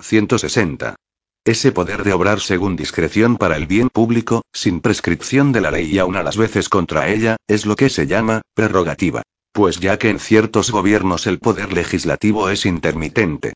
160. 0.02 0.96
Ese 1.46 1.74
poder 1.74 2.06
de 2.06 2.14
obrar 2.14 2.40
según 2.40 2.78
discreción 2.78 3.36
para 3.36 3.58
el 3.58 3.68
bien 3.68 3.90
público, 3.90 4.44
sin 4.54 4.80
prescripción 4.80 5.52
de 5.52 5.60
la 5.60 5.72
ley 5.72 5.92
y 5.92 6.00
aun 6.00 6.16
a 6.16 6.24
las 6.24 6.38
veces 6.38 6.70
contra 6.70 7.10
ella, 7.10 7.36
es 7.48 7.66
lo 7.66 7.76
que 7.76 7.90
se 7.90 8.08
llama 8.08 8.42
prerrogativa. 8.56 9.24
Pues 9.52 9.82
ya 9.82 10.00
que 10.00 10.10
en 10.10 10.20
ciertos 10.20 10.72
gobiernos 10.72 11.28
el 11.28 11.40
poder 11.40 11.74
legislativo 11.74 12.50
es 12.50 12.66
intermitente, 12.66 13.54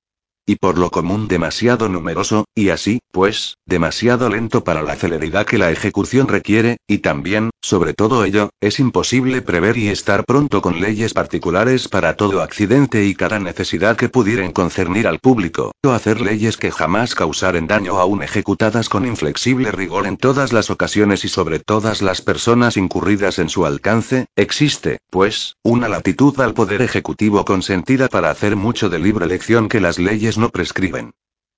y 0.48 0.56
por 0.56 0.78
lo 0.78 0.90
común 0.90 1.28
demasiado 1.28 1.90
numeroso, 1.90 2.46
y 2.56 2.70
así, 2.70 3.00
pues, 3.12 3.58
demasiado 3.66 4.30
lento 4.30 4.64
para 4.64 4.82
la 4.82 4.96
celeridad 4.96 5.46
que 5.46 5.58
la 5.58 5.72
ejecución 5.72 6.30
requiere, 6.30 6.78
y 6.88 7.00
también, 7.00 7.50
sobre 7.62 7.94
todo 7.94 8.24
ello, 8.24 8.50
es 8.62 8.80
imposible 8.80 9.42
prever 9.42 9.78
y 9.78 9.90
estar 9.90 10.24
pronto 10.24 10.62
con 10.62 10.80
leyes 10.80 11.14
particulares 11.14 11.90
para 11.90 12.16
todo 12.16 12.42
accidente 12.42 13.06
y 13.06 13.14
cada 13.14 13.40
necesidad 13.40 13.98
que 13.98 14.08
pudieran 14.08 14.54
concernir 14.54 15.06
al 15.06 15.20
público, 15.20 15.74
o 15.84 15.92
hacer 15.92 16.22
leyes 16.22 16.56
que 16.56 16.72
jamás 16.72 17.14
causaren 17.14 17.68
daño 17.68 18.00
aún 18.00 18.24
ejecutadas 18.24 18.88
con 18.88 19.06
inflexible 19.06 19.72
rigor 19.72 20.08
en 20.08 20.16
todas 20.16 20.54
las 20.54 20.70
ocasiones 20.70 21.26
y 21.26 21.28
sobre 21.28 21.60
todas 21.60 22.02
las 22.02 22.22
personas 22.22 22.78
incurridas 22.78 23.38
en 23.40 23.50
su 23.50 23.66
alcance, 23.66 24.28
existe, 24.38 25.00
pues, 25.10 25.58
una 25.62 25.90
latitud 25.90 26.40
al 26.40 26.54
poder 26.54 26.82
ejecutivo 26.82 27.44
consentida 27.44 28.08
para 28.08 28.30
hacer 28.30 28.56
mucho 28.56 28.90
de 28.90 29.00
libre 29.00 29.26
elección 29.26 29.68
que 29.68 29.82
las 29.82 30.00
leyes 30.00 30.37
no 30.38 30.50
prescriben. 30.50 31.12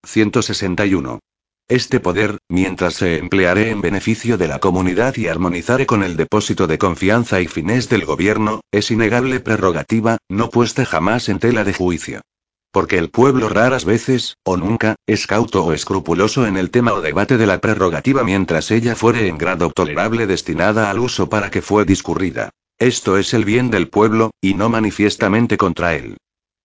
161. 0.06 1.20
Este 1.68 2.00
poder, 2.00 2.40
mientras 2.50 2.96
se 2.96 3.18
emplearé 3.18 3.70
en 3.70 3.82
beneficio 3.82 4.40
de 4.40 4.48
la 4.48 4.60
comunidad 4.60 5.16
y 5.18 5.28
armonizaré 5.28 5.86
con 5.86 6.02
el 6.02 6.18
depósito 6.18 6.66
de 6.66 6.80
confianza 6.80 7.42
y 7.42 7.48
fines 7.48 7.90
del 7.90 8.06
gobierno, 8.06 8.62
es 8.72 8.90
innegable 8.90 9.40
prerrogativa, 9.40 10.18
no 10.30 10.50
puesta 10.50 10.84
jamás 10.84 11.30
en 11.30 11.38
tela 11.38 11.64
de 11.64 11.74
juicio. 11.74 12.22
Porque 12.72 12.98
el 12.98 13.10
pueblo 13.10 13.50
raras 13.50 13.86
veces, 13.86 14.36
o 14.44 14.58
nunca, 14.58 14.96
es 15.06 15.28
cauto 15.28 15.64
o 15.64 15.74
escrupuloso 15.74 16.48
en 16.48 16.58
el 16.58 16.72
tema 16.72 16.94
o 16.94 17.02
debate 17.02 17.38
de 17.38 17.46
la 17.46 17.60
prerrogativa 17.60 18.24
mientras 18.24 18.72
ella 18.72 18.96
fuere 18.96 19.28
en 19.28 19.38
grado 19.38 19.70
tolerable 19.70 20.26
destinada 20.26 20.90
al 20.90 21.00
uso 21.00 21.30
para 21.30 21.52
que 21.52 21.62
fue 21.62 21.86
discurrida. 21.86 22.50
Esto 22.80 23.18
es 23.18 23.34
el 23.34 23.46
bien 23.46 23.70
del 23.70 23.90
pueblo, 23.90 24.32
y 24.42 24.54
no 24.54 24.70
manifiestamente 24.70 25.58
contra 25.58 25.96
él. 25.96 26.18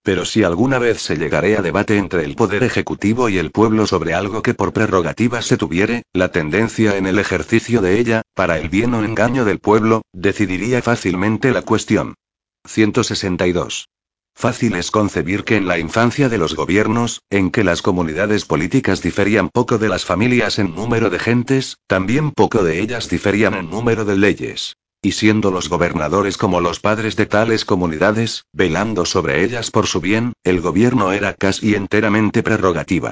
Pero 0.05 0.27
si 0.27 0.43
alguna 0.43 0.79
vez 0.79 1.01
se 1.01 1.17
llegaré 1.17 1.57
a 1.57 1.63
debate 1.63 1.97
entre 1.97 2.25
el 2.27 2.37
poder 2.37 2.63
ejecutivo 2.63 3.31
y 3.31 3.39
el 3.39 3.51
pueblo 3.51 3.87
sobre 3.87 4.13
algo 4.13 4.43
que 4.43 4.53
por 4.53 4.75
prerrogativa 4.75 5.41
se 5.41 5.57
tuviere, 5.57 6.03
la 6.13 6.31
tendencia 6.31 6.99
en 6.99 7.07
el 7.07 7.19
ejercicio 7.19 7.81
de 7.81 7.99
ella, 7.99 8.21
para 8.35 8.59
el 8.59 8.69
bien 8.69 8.93
o 8.93 9.03
engaño 9.03 9.47
del 9.47 9.61
pueblo, 9.61 10.03
decidiría 10.13 10.83
fácilmente 10.83 11.53
la 11.53 11.63
cuestión. 11.63 12.17
162. 12.67 13.89
Fácil 14.35 14.75
es 14.75 14.91
concebir 14.91 15.43
que 15.45 15.57
en 15.57 15.67
la 15.67 15.79
infancia 15.79 16.29
de 16.29 16.37
los 16.37 16.55
gobiernos, 16.55 17.23
en 17.31 17.51
que 17.51 17.65
las 17.65 17.81
comunidades 17.81 18.45
políticas 18.45 19.01
diferían 19.01 19.49
poco 19.49 19.79
de 19.79 19.89
las 19.89 20.05
familias 20.05 20.59
en 20.59 20.75
número 20.75 21.09
de 21.09 21.19
gentes, 21.19 21.79
también 21.87 22.31
poco 22.31 22.63
de 22.63 22.81
ellas 22.81 23.09
diferían 23.09 23.55
en 23.55 23.71
número 23.71 24.05
de 24.05 24.19
leyes 24.19 24.77
y 25.05 25.13
siendo 25.13 25.51
los 25.51 25.69
gobernadores 25.69 26.39
como 26.39 26.63
los 26.63 26.81
padres 26.81 27.15
de 27.15 27.27
tales 27.27 27.67
comunidades, 27.67 28.47
velando 28.55 29.05
sobre 29.05 29.45
ellas 29.45 29.71
por 29.71 29.87
su 29.87 30.01
bien, 30.01 30.33
el 30.45 30.63
gobierno 30.63 31.13
era 31.13 31.35
casi 31.35 31.75
enteramente 31.75 32.43
prerrogativa. 32.43 33.11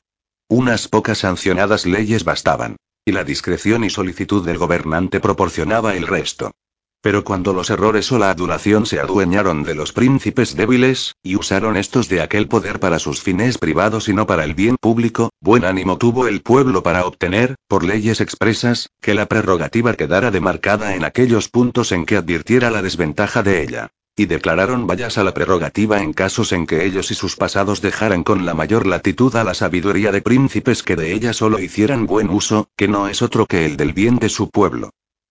Unas 0.49 0.89
pocas 0.89 1.19
sancionadas 1.19 1.85
leyes 1.85 2.25
bastaban. 2.25 2.77
Y 3.05 3.13
la 3.13 3.25
discreción 3.25 3.85
y 3.85 3.91
solicitud 3.91 4.45
del 4.45 4.57
gobernante 4.57 5.21
proporcionaba 5.21 5.95
el 5.95 6.07
resto. 6.07 6.53
Pero 7.03 7.25
cuando 7.25 7.53
los 7.53 7.69
errores 7.69 8.13
o 8.13 8.19
la 8.19 8.31
adulación 8.31 8.87
se 8.87 9.01
adueñaron 9.01 9.65
de 9.65 9.75
los 9.75 9.93
príncipes 9.93 10.55
débiles, 10.55 11.17
y 11.21 11.35
usaron 11.35 11.77
estos 11.77 12.09
de 12.09 12.23
aquel 12.23 12.47
poder 12.47 12.79
para 12.79 13.01
sus 13.01 13.21
fines 13.21 13.59
privados 13.59 14.09
y 14.09 14.15
no 14.15 14.25
para 14.25 14.45
el 14.45 14.55
bien 14.55 14.77
público, 14.81 15.31
buen 15.41 15.65
ánimo 15.65 15.99
tuvo 15.99 16.29
el 16.29 16.43
pueblo 16.43 16.85
para 16.85 17.05
obtener, 17.05 17.57
por 17.67 17.83
leyes 17.83 18.21
expresas, 18.21 18.89
que 19.01 19.15
la 19.15 19.27
prerrogativa 19.27 19.95
quedara 19.95 20.31
demarcada 20.31 20.95
en 20.95 21.05
aquellos 21.05 21.49
puntos 21.49 21.91
en 21.91 22.07
que 22.07 22.17
advirtiera 22.17 22.71
la 22.71 22.83
desventaja 22.83 23.43
de 23.43 23.65
ella. 23.65 23.91
Y 24.15 24.27
declararon 24.27 24.87
vallas 24.87 25.19
a 25.19 25.25
la 25.25 25.35
prerrogativa 25.35 26.03
en 26.03 26.13
casos 26.13 26.53
en 26.53 26.69
que 26.69 26.85
ellos 26.85 27.11
y 27.11 27.15
sus 27.15 27.35
pasados 27.35 27.83
dejaran 27.83 28.23
con 28.23 28.47
la 28.47 28.55
mayor 28.55 28.87
latitud 28.87 29.35
a 29.35 29.43
la 29.43 29.55
sabiduría 29.55 30.13
de 30.13 30.23
príncipes 30.23 30.85
que 30.85 30.95
de 30.95 31.13
ella 31.15 31.33
solo 31.33 31.59
hicieran 31.59 32.07
buen 32.07 32.31
uso, 32.31 32.69
que 32.77 32.87
no 32.87 33.09
es 33.09 33.23
otro 33.23 33.47
que 33.47 33.65
el 33.65 33.77
del 33.77 33.93
bien 33.93 34.21
de 34.21 34.29
su 34.29 34.51
pueblo. 34.51 34.91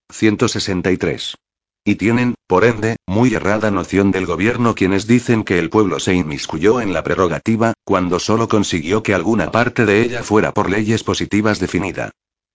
163. 0.09 1.35
Y 1.83 1.95
tienen, 1.95 2.35
por 2.45 2.63
ende, 2.63 2.97
muy 3.07 3.33
errada 3.33 3.71
noción 3.71 4.11
del 4.11 4.27
gobierno 4.27 4.75
quienes 4.75 5.07
dicen 5.07 5.43
que 5.43 5.57
el 5.57 5.71
pueblo 5.71 5.99
se 5.99 6.13
inmiscuyó 6.13 6.79
en 6.79 6.93
la 6.93 7.03
prerrogativa, 7.03 7.73
cuando 7.83 8.19
solo 8.19 8.47
consiguió 8.47 9.01
que 9.01 9.15
alguna 9.15 9.51
parte 9.51 9.87
de 9.87 10.03
ella 10.03 10.21
fuera 10.21 10.51
por 10.51 10.69
leyes 10.69 11.03
positivas 11.03 11.59
definida. 11.59 12.11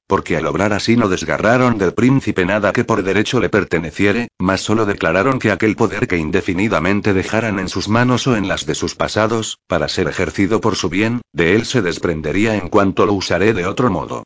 Porque 0.07 0.37
al 0.37 0.47
obrar 0.47 0.73
así 0.73 0.97
no 0.97 1.09
desgarraron 1.09 1.77
del 1.77 1.93
príncipe 1.93 2.47
nada 2.47 2.73
que 2.73 2.85
por 2.85 3.03
derecho 3.03 3.41
le 3.41 3.49
perteneciere, 3.49 4.29
mas 4.39 4.61
solo 4.61 4.87
declararon 4.87 5.41
que 5.41 5.51
aquel 5.51 5.75
poder 5.75 6.07
que 6.07 6.19
indefinidamente 6.19 7.13
dejaran 7.13 7.59
en 7.59 7.69
sus 7.69 7.89
manos 7.89 8.29
o 8.29 8.37
en 8.37 8.47
las 8.47 8.65
de 8.65 8.77
sus 8.77 8.95
pasados, 8.95 9.59
para 9.67 9.89
ser 9.89 10.07
ejercido 10.07 10.61
por 10.61 10.77
su 10.77 10.89
bien, 10.89 11.23
de 11.33 11.57
él 11.57 11.65
se 11.65 11.83
desprendería 11.83 12.55
en 12.55 12.69
cuanto 12.69 13.05
lo 13.05 13.15
usaré 13.15 13.55
de 13.55 13.67
otro 13.67 13.91
modo 13.91 14.23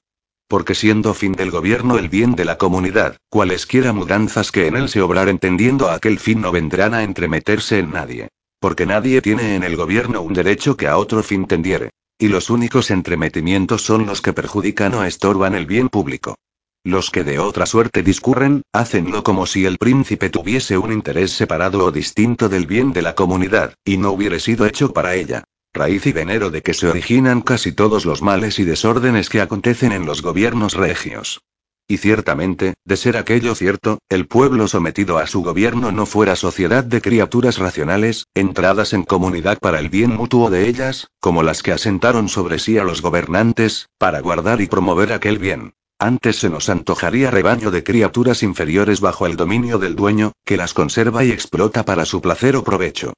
porque 0.50 0.74
siendo 0.74 1.14
fin 1.14 1.34
del 1.34 1.52
gobierno 1.52 1.96
el 1.96 2.08
bien 2.08 2.34
de 2.34 2.44
la 2.44 2.58
comunidad, 2.58 3.16
cualesquiera 3.28 3.92
mudanzas 3.92 4.50
que 4.50 4.66
en 4.66 4.74
él 4.74 4.88
se 4.88 5.00
obrar 5.00 5.28
entendiendo 5.28 5.88
aquel 5.88 6.18
fin 6.18 6.40
no 6.40 6.50
vendrán 6.50 6.92
a 6.92 7.04
entremeterse 7.04 7.78
en 7.78 7.92
nadie. 7.92 8.30
Porque 8.58 8.84
nadie 8.84 9.22
tiene 9.22 9.54
en 9.54 9.62
el 9.62 9.76
gobierno 9.76 10.22
un 10.22 10.34
derecho 10.34 10.76
que 10.76 10.88
a 10.88 10.96
otro 10.96 11.22
fin 11.22 11.46
tendiere. 11.46 11.90
Y 12.18 12.26
los 12.26 12.50
únicos 12.50 12.90
entremetimientos 12.90 13.82
son 13.82 14.06
los 14.06 14.22
que 14.22 14.32
perjudican 14.32 14.92
o 14.94 15.04
estorban 15.04 15.54
el 15.54 15.66
bien 15.66 15.88
público. 15.88 16.34
Los 16.82 17.10
que 17.10 17.22
de 17.22 17.38
otra 17.38 17.64
suerte 17.64 18.02
discurren, 18.02 18.62
hacenlo 18.72 19.22
como 19.22 19.46
si 19.46 19.66
el 19.66 19.78
príncipe 19.78 20.30
tuviese 20.30 20.76
un 20.76 20.92
interés 20.92 21.30
separado 21.30 21.84
o 21.84 21.92
distinto 21.92 22.48
del 22.48 22.66
bien 22.66 22.92
de 22.92 23.02
la 23.02 23.14
comunidad, 23.14 23.74
y 23.84 23.98
no 23.98 24.10
hubiere 24.10 24.40
sido 24.40 24.66
hecho 24.66 24.92
para 24.92 25.14
ella 25.14 25.44
raíz 25.72 26.06
y 26.06 26.12
venero 26.12 26.50
de 26.50 26.62
que 26.62 26.74
se 26.74 26.88
originan 26.88 27.42
casi 27.42 27.72
todos 27.72 28.04
los 28.04 28.22
males 28.22 28.58
y 28.58 28.64
desórdenes 28.64 29.28
que 29.28 29.40
acontecen 29.40 29.92
en 29.92 30.04
los 30.04 30.20
gobiernos 30.20 30.74
regios. 30.74 31.42
Y 31.86 31.96
ciertamente, 31.98 32.74
de 32.84 32.96
ser 32.96 33.16
aquello 33.16 33.54
cierto, 33.54 33.98
el 34.08 34.26
pueblo 34.26 34.68
sometido 34.68 35.18
a 35.18 35.26
su 35.26 35.42
gobierno 35.42 35.90
no 35.90 36.06
fuera 36.06 36.36
sociedad 36.36 36.84
de 36.84 37.00
criaturas 37.00 37.58
racionales, 37.58 38.26
entradas 38.34 38.92
en 38.92 39.02
comunidad 39.02 39.58
para 39.58 39.80
el 39.80 39.88
bien 39.88 40.14
mutuo 40.14 40.50
de 40.50 40.68
ellas, 40.68 41.08
como 41.18 41.42
las 41.42 41.62
que 41.62 41.72
asentaron 41.72 42.28
sobre 42.28 42.60
sí 42.60 42.78
a 42.78 42.84
los 42.84 43.02
gobernantes, 43.02 43.88
para 43.98 44.20
guardar 44.20 44.60
y 44.60 44.66
promover 44.66 45.12
aquel 45.12 45.38
bien. 45.38 45.74
Antes 45.98 46.36
se 46.36 46.48
nos 46.48 46.68
antojaría 46.68 47.30
rebaño 47.30 47.70
de 47.70 47.84
criaturas 47.84 48.42
inferiores 48.42 49.00
bajo 49.00 49.26
el 49.26 49.36
dominio 49.36 49.78
del 49.78 49.96
dueño, 49.96 50.32
que 50.44 50.56
las 50.56 50.74
conserva 50.74 51.24
y 51.24 51.30
explota 51.30 51.84
para 51.84 52.04
su 52.04 52.20
placer 52.20 52.56
o 52.56 52.64
provecho. 52.64 53.14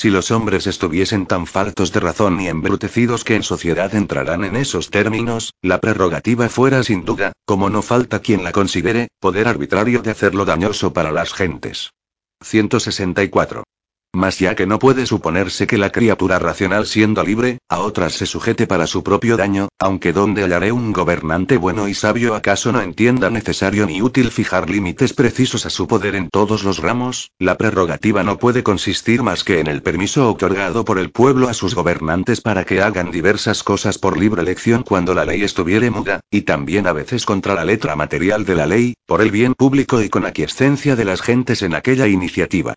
Si 0.00 0.08
los 0.08 0.30
hombres 0.30 0.66
estuviesen 0.66 1.26
tan 1.26 1.46
faltos 1.46 1.92
de 1.92 2.00
razón 2.00 2.40
y 2.40 2.48
embrutecidos 2.48 3.22
que 3.22 3.34
en 3.34 3.42
sociedad 3.42 3.94
entrarán 3.94 4.44
en 4.44 4.56
esos 4.56 4.88
términos, 4.88 5.52
la 5.60 5.78
prerrogativa 5.78 6.48
fuera 6.48 6.82
sin 6.82 7.04
duda, 7.04 7.34
como 7.44 7.68
no 7.68 7.82
falta 7.82 8.20
quien 8.20 8.42
la 8.42 8.52
considere, 8.52 9.08
poder 9.20 9.46
arbitrario 9.46 10.00
de 10.00 10.10
hacerlo 10.10 10.46
dañoso 10.46 10.94
para 10.94 11.12
las 11.12 11.34
gentes. 11.34 11.90
164. 12.40 13.64
Mas 14.12 14.40
ya 14.40 14.56
que 14.56 14.66
no 14.66 14.80
puede 14.80 15.06
suponerse 15.06 15.68
que 15.68 15.78
la 15.78 15.90
criatura 15.90 16.40
racional 16.40 16.84
siendo 16.86 17.22
libre, 17.22 17.58
a 17.68 17.78
otras 17.78 18.14
se 18.14 18.26
sujete 18.26 18.66
para 18.66 18.88
su 18.88 19.04
propio 19.04 19.36
daño, 19.36 19.68
aunque 19.78 20.12
donde 20.12 20.42
hallaré 20.42 20.72
un 20.72 20.92
gobernante 20.92 21.56
bueno 21.56 21.86
y 21.86 21.94
sabio 21.94 22.34
acaso 22.34 22.72
no 22.72 22.80
entienda 22.80 23.30
necesario 23.30 23.86
ni 23.86 24.02
útil 24.02 24.32
fijar 24.32 24.68
límites 24.68 25.12
precisos 25.12 25.64
a 25.64 25.70
su 25.70 25.86
poder 25.86 26.16
en 26.16 26.28
todos 26.28 26.64
los 26.64 26.78
ramos, 26.78 27.30
la 27.38 27.56
prerrogativa 27.56 28.24
no 28.24 28.36
puede 28.38 28.64
consistir 28.64 29.22
más 29.22 29.44
que 29.44 29.60
en 29.60 29.68
el 29.68 29.80
permiso 29.80 30.28
otorgado 30.28 30.84
por 30.84 30.98
el 30.98 31.12
pueblo 31.12 31.48
a 31.48 31.54
sus 31.54 31.76
gobernantes 31.76 32.40
para 32.40 32.64
que 32.64 32.82
hagan 32.82 33.12
diversas 33.12 33.62
cosas 33.62 33.98
por 33.98 34.18
libre 34.18 34.42
elección 34.42 34.82
cuando 34.82 35.14
la 35.14 35.24
ley 35.24 35.44
estuviere 35.44 35.88
muda, 35.90 36.18
y 36.32 36.42
también 36.42 36.88
a 36.88 36.92
veces 36.92 37.24
contra 37.24 37.54
la 37.54 37.64
letra 37.64 37.94
material 37.94 38.44
de 38.44 38.54
la 38.56 38.66
ley, 38.66 38.94
por 39.06 39.22
el 39.22 39.30
bien 39.30 39.54
público 39.54 40.02
y 40.02 40.08
con 40.08 40.26
aquiescencia 40.26 40.96
de 40.96 41.04
las 41.04 41.22
gentes 41.22 41.62
en 41.62 41.74
aquella 41.74 42.08
iniciativa. 42.08 42.74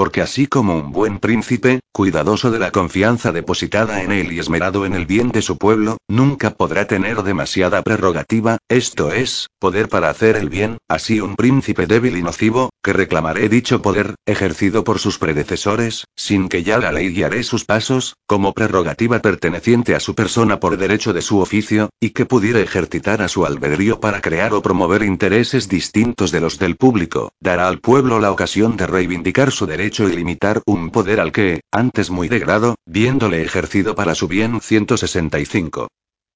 Porque 0.00 0.22
así 0.22 0.46
como 0.46 0.78
un 0.78 0.92
buen 0.92 1.18
príncipe, 1.18 1.80
cuidadoso 1.92 2.50
de 2.50 2.58
la 2.58 2.70
confianza 2.70 3.32
depositada 3.32 4.02
en 4.02 4.12
él 4.12 4.32
y 4.32 4.38
esmerado 4.38 4.86
en 4.86 4.94
el 4.94 5.04
bien 5.04 5.28
de 5.28 5.42
su 5.42 5.58
pueblo, 5.58 5.98
nunca 6.08 6.54
podrá 6.54 6.86
tener 6.86 7.22
demasiada 7.22 7.82
prerrogativa, 7.82 8.56
esto 8.70 9.12
es, 9.12 9.48
poder 9.58 9.90
para 9.90 10.08
hacer 10.08 10.36
el 10.36 10.48
bien, 10.48 10.78
así 10.88 11.20
un 11.20 11.36
príncipe 11.36 11.86
débil 11.86 12.16
y 12.16 12.22
nocivo, 12.22 12.70
que 12.82 12.94
reclamaré 12.94 13.50
dicho 13.50 13.82
poder, 13.82 14.14
ejercido 14.24 14.84
por 14.84 15.00
sus 15.00 15.18
predecesores, 15.18 16.06
sin 16.16 16.48
que 16.48 16.62
ya 16.62 16.78
la 16.78 16.92
ley 16.92 17.12
guiaré 17.12 17.42
sus 17.42 17.66
pasos, 17.66 18.14
como 18.26 18.54
prerrogativa 18.54 19.18
perteneciente 19.18 19.94
a 19.94 20.00
su 20.00 20.14
persona 20.14 20.60
por 20.60 20.78
derecho 20.78 21.12
de 21.12 21.20
su 21.20 21.40
oficio, 21.40 21.90
y 22.00 22.10
que 22.10 22.24
pudiera 22.24 22.60
ejercitar 22.60 23.20
a 23.20 23.28
su 23.28 23.44
albedrío 23.44 24.00
para 24.00 24.22
crear 24.22 24.54
o 24.54 24.62
promover 24.62 25.02
intereses 25.02 25.68
distintos 25.68 26.30
de 26.30 26.40
los 26.40 26.58
del 26.58 26.76
público, 26.76 27.32
dará 27.38 27.68
al 27.68 27.80
pueblo 27.80 28.18
la 28.18 28.32
ocasión 28.32 28.78
de 28.78 28.86
reivindicar 28.86 29.52
su 29.52 29.66
derecho 29.66 29.89
y 29.98 30.16
limitar 30.16 30.62
un 30.66 30.90
poder 30.90 31.20
al 31.20 31.32
que, 31.32 31.60
antes 31.72 32.10
muy 32.10 32.28
degrado, 32.28 32.76
viéndole 32.86 33.42
ejercido 33.42 33.94
para 33.94 34.14
su 34.14 34.28
bien 34.28 34.60
165. 34.60 35.88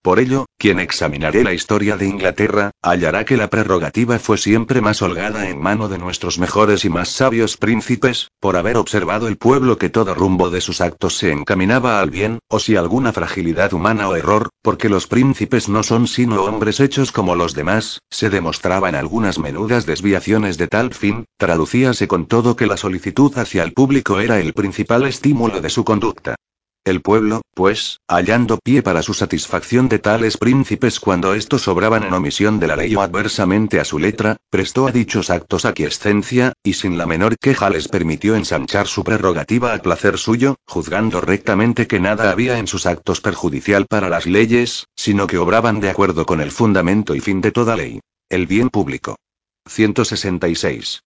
Por 0.04 0.20
ello, 0.20 0.44
quien 0.58 0.80
examinaré 0.80 1.42
la 1.44 1.54
historia 1.54 1.96
de 1.96 2.06
Inglaterra, 2.06 2.72
hallará 2.82 3.24
que 3.24 3.38
la 3.38 3.48
prerrogativa 3.48 4.18
fue 4.18 4.36
siempre 4.36 4.82
más 4.82 5.00
holgada 5.00 5.48
en 5.48 5.58
mano 5.58 5.88
de 5.88 5.96
nuestros 5.96 6.38
mejores 6.38 6.84
y 6.84 6.90
más 6.90 7.08
sabios 7.08 7.56
príncipes, 7.56 8.28
por 8.38 8.58
haber 8.58 8.76
observado 8.76 9.28
el 9.28 9.38
pueblo 9.38 9.78
que 9.78 9.88
todo 9.88 10.14
rumbo 10.14 10.50
de 10.50 10.60
sus 10.60 10.82
actos 10.82 11.16
se 11.16 11.32
encaminaba 11.32 12.00
al 12.00 12.10
bien, 12.10 12.38
o 12.50 12.58
si 12.58 12.76
alguna 12.76 13.14
fragilidad 13.14 13.72
humana 13.72 14.06
o 14.10 14.14
error, 14.14 14.50
porque 14.60 14.90
los 14.90 15.06
príncipes 15.06 15.70
no 15.70 15.82
son 15.82 16.06
sino 16.06 16.44
hombres 16.44 16.80
hechos 16.80 17.10
como 17.10 17.34
los 17.34 17.54
demás, 17.54 18.00
se 18.10 18.28
demostraban 18.28 18.94
algunas 18.94 19.38
menudas 19.38 19.86
desviaciones 19.86 20.58
de 20.58 20.68
tal 20.68 20.92
fin, 20.92 21.24
traducíase 21.38 22.08
con 22.08 22.26
todo 22.26 22.56
que 22.56 22.66
la 22.66 22.76
solicitud 22.76 23.32
hacia 23.38 23.62
el 23.62 23.72
público 23.72 24.20
era 24.20 24.38
el 24.38 24.52
principal 24.52 25.06
estímulo 25.06 25.62
de 25.62 25.70
su 25.70 25.82
conducta. 25.82 26.36
El 26.84 27.00
pueblo, 27.00 27.40
pues, 27.54 28.00
hallando 28.06 28.58
pie 28.58 28.82
para 28.82 29.02
su 29.02 29.14
satisfacción 29.14 29.88
de 29.88 29.98
tales 29.98 30.36
príncipes 30.36 31.00
cuando 31.00 31.32
estos 31.32 31.66
obraban 31.66 32.02
en 32.02 32.12
omisión 32.12 32.60
de 32.60 32.66
la 32.66 32.76
ley 32.76 32.94
o 32.94 33.00
adversamente 33.00 33.80
a 33.80 33.86
su 33.86 33.98
letra, 33.98 34.36
prestó 34.50 34.86
a 34.86 34.92
dichos 34.92 35.30
actos 35.30 35.64
aquiescencia, 35.64 36.52
y 36.62 36.74
sin 36.74 36.98
la 36.98 37.06
menor 37.06 37.38
queja 37.38 37.70
les 37.70 37.88
permitió 37.88 38.36
ensanchar 38.36 38.86
su 38.86 39.02
prerrogativa 39.02 39.72
a 39.72 39.78
placer 39.78 40.18
suyo, 40.18 40.56
juzgando 40.66 41.22
rectamente 41.22 41.86
que 41.86 42.00
nada 42.00 42.30
había 42.30 42.58
en 42.58 42.66
sus 42.66 42.84
actos 42.84 43.22
perjudicial 43.22 43.86
para 43.86 44.10
las 44.10 44.26
leyes, 44.26 44.84
sino 44.94 45.26
que 45.26 45.38
obraban 45.38 45.80
de 45.80 45.88
acuerdo 45.88 46.26
con 46.26 46.42
el 46.42 46.50
fundamento 46.50 47.14
y 47.14 47.20
fin 47.20 47.40
de 47.40 47.50
toda 47.50 47.76
ley. 47.76 48.00
El 48.28 48.46
bien 48.46 48.68
público. 48.68 49.16
166. 49.66 51.00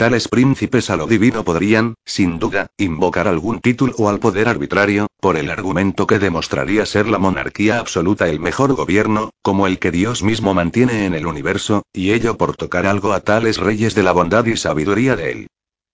Tales 0.00 0.28
príncipes 0.28 0.88
a 0.88 0.96
lo 0.96 1.06
divino 1.06 1.44
podrían, 1.44 1.92
sin 2.06 2.38
duda, 2.38 2.68
invocar 2.78 3.28
algún 3.28 3.60
título 3.60 3.92
o 3.98 4.08
al 4.08 4.18
poder 4.18 4.48
arbitrario, 4.48 5.08
por 5.20 5.36
el 5.36 5.50
argumento 5.50 6.06
que 6.06 6.18
demostraría 6.18 6.86
ser 6.86 7.06
la 7.06 7.18
monarquía 7.18 7.78
absoluta 7.78 8.26
el 8.30 8.40
mejor 8.40 8.72
gobierno, 8.72 9.28
como 9.42 9.66
el 9.66 9.78
que 9.78 9.90
Dios 9.90 10.22
mismo 10.22 10.54
mantiene 10.54 11.04
en 11.04 11.12
el 11.12 11.26
universo, 11.26 11.82
y 11.92 12.12
ello 12.12 12.38
por 12.38 12.56
tocar 12.56 12.86
algo 12.86 13.12
a 13.12 13.20
tales 13.20 13.58
reyes 13.58 13.94
de 13.94 14.02
la 14.02 14.12
bondad 14.12 14.46
y 14.46 14.56
sabiduría 14.56 15.16
de 15.16 15.32
él. 15.32 15.46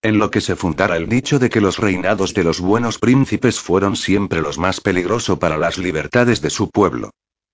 En 0.02 0.20
lo 0.20 0.30
que 0.30 0.40
se 0.40 0.54
fundara 0.54 0.96
el 0.96 1.08
dicho 1.08 1.40
de 1.40 1.50
que 1.50 1.60
los 1.60 1.80
reinados 1.80 2.32
de 2.32 2.44
los 2.44 2.60
buenos 2.60 3.00
príncipes 3.00 3.58
fueron 3.58 3.96
siempre 3.96 4.40
los 4.40 4.56
más 4.56 4.80
peligrosos 4.80 5.40
para 5.40 5.58
las 5.58 5.78
libertades 5.78 6.40
de 6.40 6.50
su 6.50 6.70
pueblo. 6.70 7.10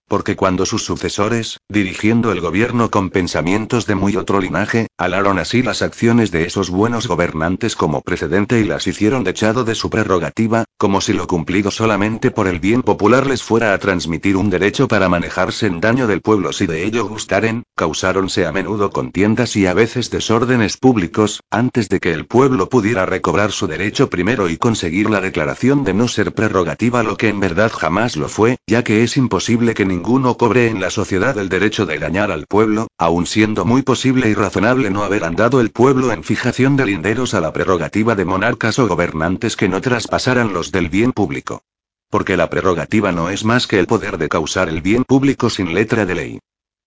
Porque 0.09 0.37
cuando 0.37 0.67
sus 0.67 0.85
sucesores, 0.85 1.59
dirigiendo 1.69 2.33
el 2.33 2.41
gobierno 2.41 2.91
con 2.91 3.11
pensamientos 3.11 3.87
de 3.87 3.95
muy 3.95 4.17
otro 4.17 4.41
linaje, 4.41 4.89
alaron 4.99 5.39
así 5.39 5.63
las 5.63 5.83
acciones 5.83 6.31
de 6.31 6.45
esos 6.45 6.71
buenos 6.71 7.07
gobernantes 7.07 7.77
como 7.77 8.03
precedente 8.03 8.61
y 8.61 8.65
las 8.65 8.87
hicieron 8.87 9.25
dechado 9.25 9.65
de 9.65 9.75
su 9.75 9.89
prerrogativa, 9.89 10.65
como 10.77 11.01
si 11.01 11.13
lo 11.13 11.27
cumplido 11.27 11.71
solamente 11.71 12.31
por 12.31 12.47
el 12.47 12.61
bien 12.61 12.83
popular 12.83 13.27
les 13.27 13.43
fuera 13.43 13.73
a 13.73 13.79
transmitir 13.79 14.37
un 14.37 14.51
derecho 14.51 14.89
para 14.89 15.09
manejarse 15.09 15.67
en 15.67 15.81
daño 15.81 16.07
del 16.07 16.21
pueblo. 16.21 16.53
Si 16.53 16.67
de 16.67 16.85
ello 16.85 17.07
gustaren, 17.07 17.63
causáronse 17.77 18.47
a 18.47 18.53
menudo 18.53 18.91
contiendas 18.91 19.57
y 19.57 19.67
a 19.67 19.75
veces 19.75 20.11
desórdenes 20.11 20.77
públicos, 20.77 21.41
antes 21.51 21.89
de 21.89 22.01
que 22.01 22.13
el 22.13 22.27
pueblo 22.27 22.69
pudiera 22.69 23.07
recobrar 23.07 23.53
su 23.53 23.67
derecho 23.67 24.11
primero 24.11 24.49
y 24.49 24.57
conseguir 24.57 25.09
la 25.09 25.21
declaración 25.21 25.85
de 25.85 25.95
no 25.95 26.09
ser 26.09 26.35
prerrogativa 26.35 27.03
lo 27.03 27.17
que 27.17 27.29
en 27.29 27.41
verdad 27.41 27.73
jamás 27.73 28.17
lo 28.17 28.29
fue, 28.29 28.59
ya 28.67 28.85
que 28.85 29.03
es 29.03 29.17
imposible 29.17 29.75
que 29.75 29.85
ninguno 29.93 30.39
cobre 30.39 30.69
en 30.69 30.81
la 30.81 30.89
sociedad 30.89 31.37
el 31.37 31.51
derecho 31.51 31.85
de 31.85 31.99
dañar 31.99 32.31
al 32.31 32.47
pueblo, 32.47 32.89
aun 32.97 33.27
siendo 33.27 33.67
muy 33.67 33.83
posible 33.83 34.31
y 34.31 34.35
razonable 34.35 34.91
no 34.91 35.03
haber 35.05 35.23
andado 35.25 35.61
el 35.61 35.71
pueblo 35.71 36.13
en 36.13 36.25
fijación 36.25 36.77
de 36.79 36.87
linderos 36.87 37.35
a 37.35 37.41
la 37.41 37.53
prerrogativa 37.53 38.15
de 38.15 38.25
monarcas 38.25 38.79
o 38.79 38.89
gobernantes 38.89 39.55
que 39.55 39.69
no 39.69 39.83
traspasaran 39.83 40.55
los 40.55 40.73
del 40.73 40.89
bien 40.89 41.13
público. 41.13 41.63
Porque 42.09 42.39
la 42.39 42.49
prerrogativa 42.49 43.13
no 43.13 43.29
es 43.29 43.45
más 43.45 43.67
que 43.67 43.79
el 43.79 43.87
poder 43.87 44.17
de 44.17 44.31
causar 44.31 44.71
el 44.71 44.81
bien 44.81 45.05
público 45.05 45.51
sin 45.51 45.75
letra 45.75 46.07
de 46.07 46.15
ley. 46.15 46.39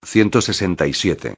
167. 0.04 1.36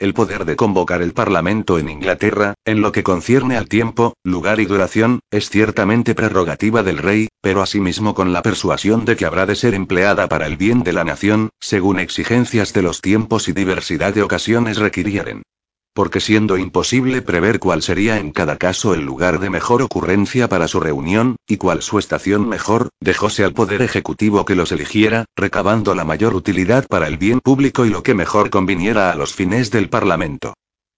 El 0.00 0.14
poder 0.14 0.46
de 0.46 0.56
convocar 0.56 1.02
el 1.02 1.12
Parlamento 1.12 1.78
en 1.78 1.90
Inglaterra, 1.90 2.54
en 2.64 2.80
lo 2.80 2.90
que 2.90 3.02
concierne 3.02 3.58
al 3.58 3.68
tiempo, 3.68 4.14
lugar 4.24 4.58
y 4.58 4.64
duración, 4.64 5.20
es 5.30 5.50
ciertamente 5.50 6.14
prerrogativa 6.14 6.82
del 6.82 6.96
rey, 6.96 7.28
pero 7.42 7.60
asimismo 7.60 8.14
con 8.14 8.32
la 8.32 8.40
persuasión 8.40 9.04
de 9.04 9.16
que 9.16 9.26
habrá 9.26 9.44
de 9.44 9.56
ser 9.56 9.74
empleada 9.74 10.26
para 10.26 10.46
el 10.46 10.56
bien 10.56 10.84
de 10.84 10.94
la 10.94 11.04
nación, 11.04 11.50
según 11.60 12.00
exigencias 12.00 12.72
de 12.72 12.80
los 12.80 13.02
tiempos 13.02 13.48
y 13.48 13.52
diversidad 13.52 14.14
de 14.14 14.22
ocasiones 14.22 14.78
requirieren 14.78 15.42
porque 15.92 16.20
siendo 16.20 16.56
imposible 16.56 17.22
prever 17.22 17.58
cuál 17.58 17.82
sería 17.82 18.18
en 18.18 18.30
cada 18.30 18.56
caso 18.56 18.94
el 18.94 19.04
lugar 19.04 19.40
de 19.40 19.50
mejor 19.50 19.82
ocurrencia 19.82 20.48
para 20.48 20.68
su 20.68 20.80
reunión, 20.80 21.36
y 21.46 21.56
cuál 21.56 21.82
su 21.82 21.98
estación 21.98 22.48
mejor, 22.48 22.90
dejóse 23.00 23.44
al 23.44 23.52
Poder 23.52 23.82
Ejecutivo 23.82 24.44
que 24.44 24.54
los 24.54 24.72
eligiera, 24.72 25.26
recabando 25.36 25.94
la 25.94 26.04
mayor 26.04 26.34
utilidad 26.34 26.86
para 26.86 27.08
el 27.08 27.18
bien 27.18 27.40
público 27.40 27.84
y 27.84 27.90
lo 27.90 28.02
que 28.02 28.14
mejor 28.14 28.50
conviniera 28.50 29.10
a 29.10 29.16
los 29.16 29.34
fines 29.34 29.70
del 29.70 29.88
Parlamento. 29.88 30.54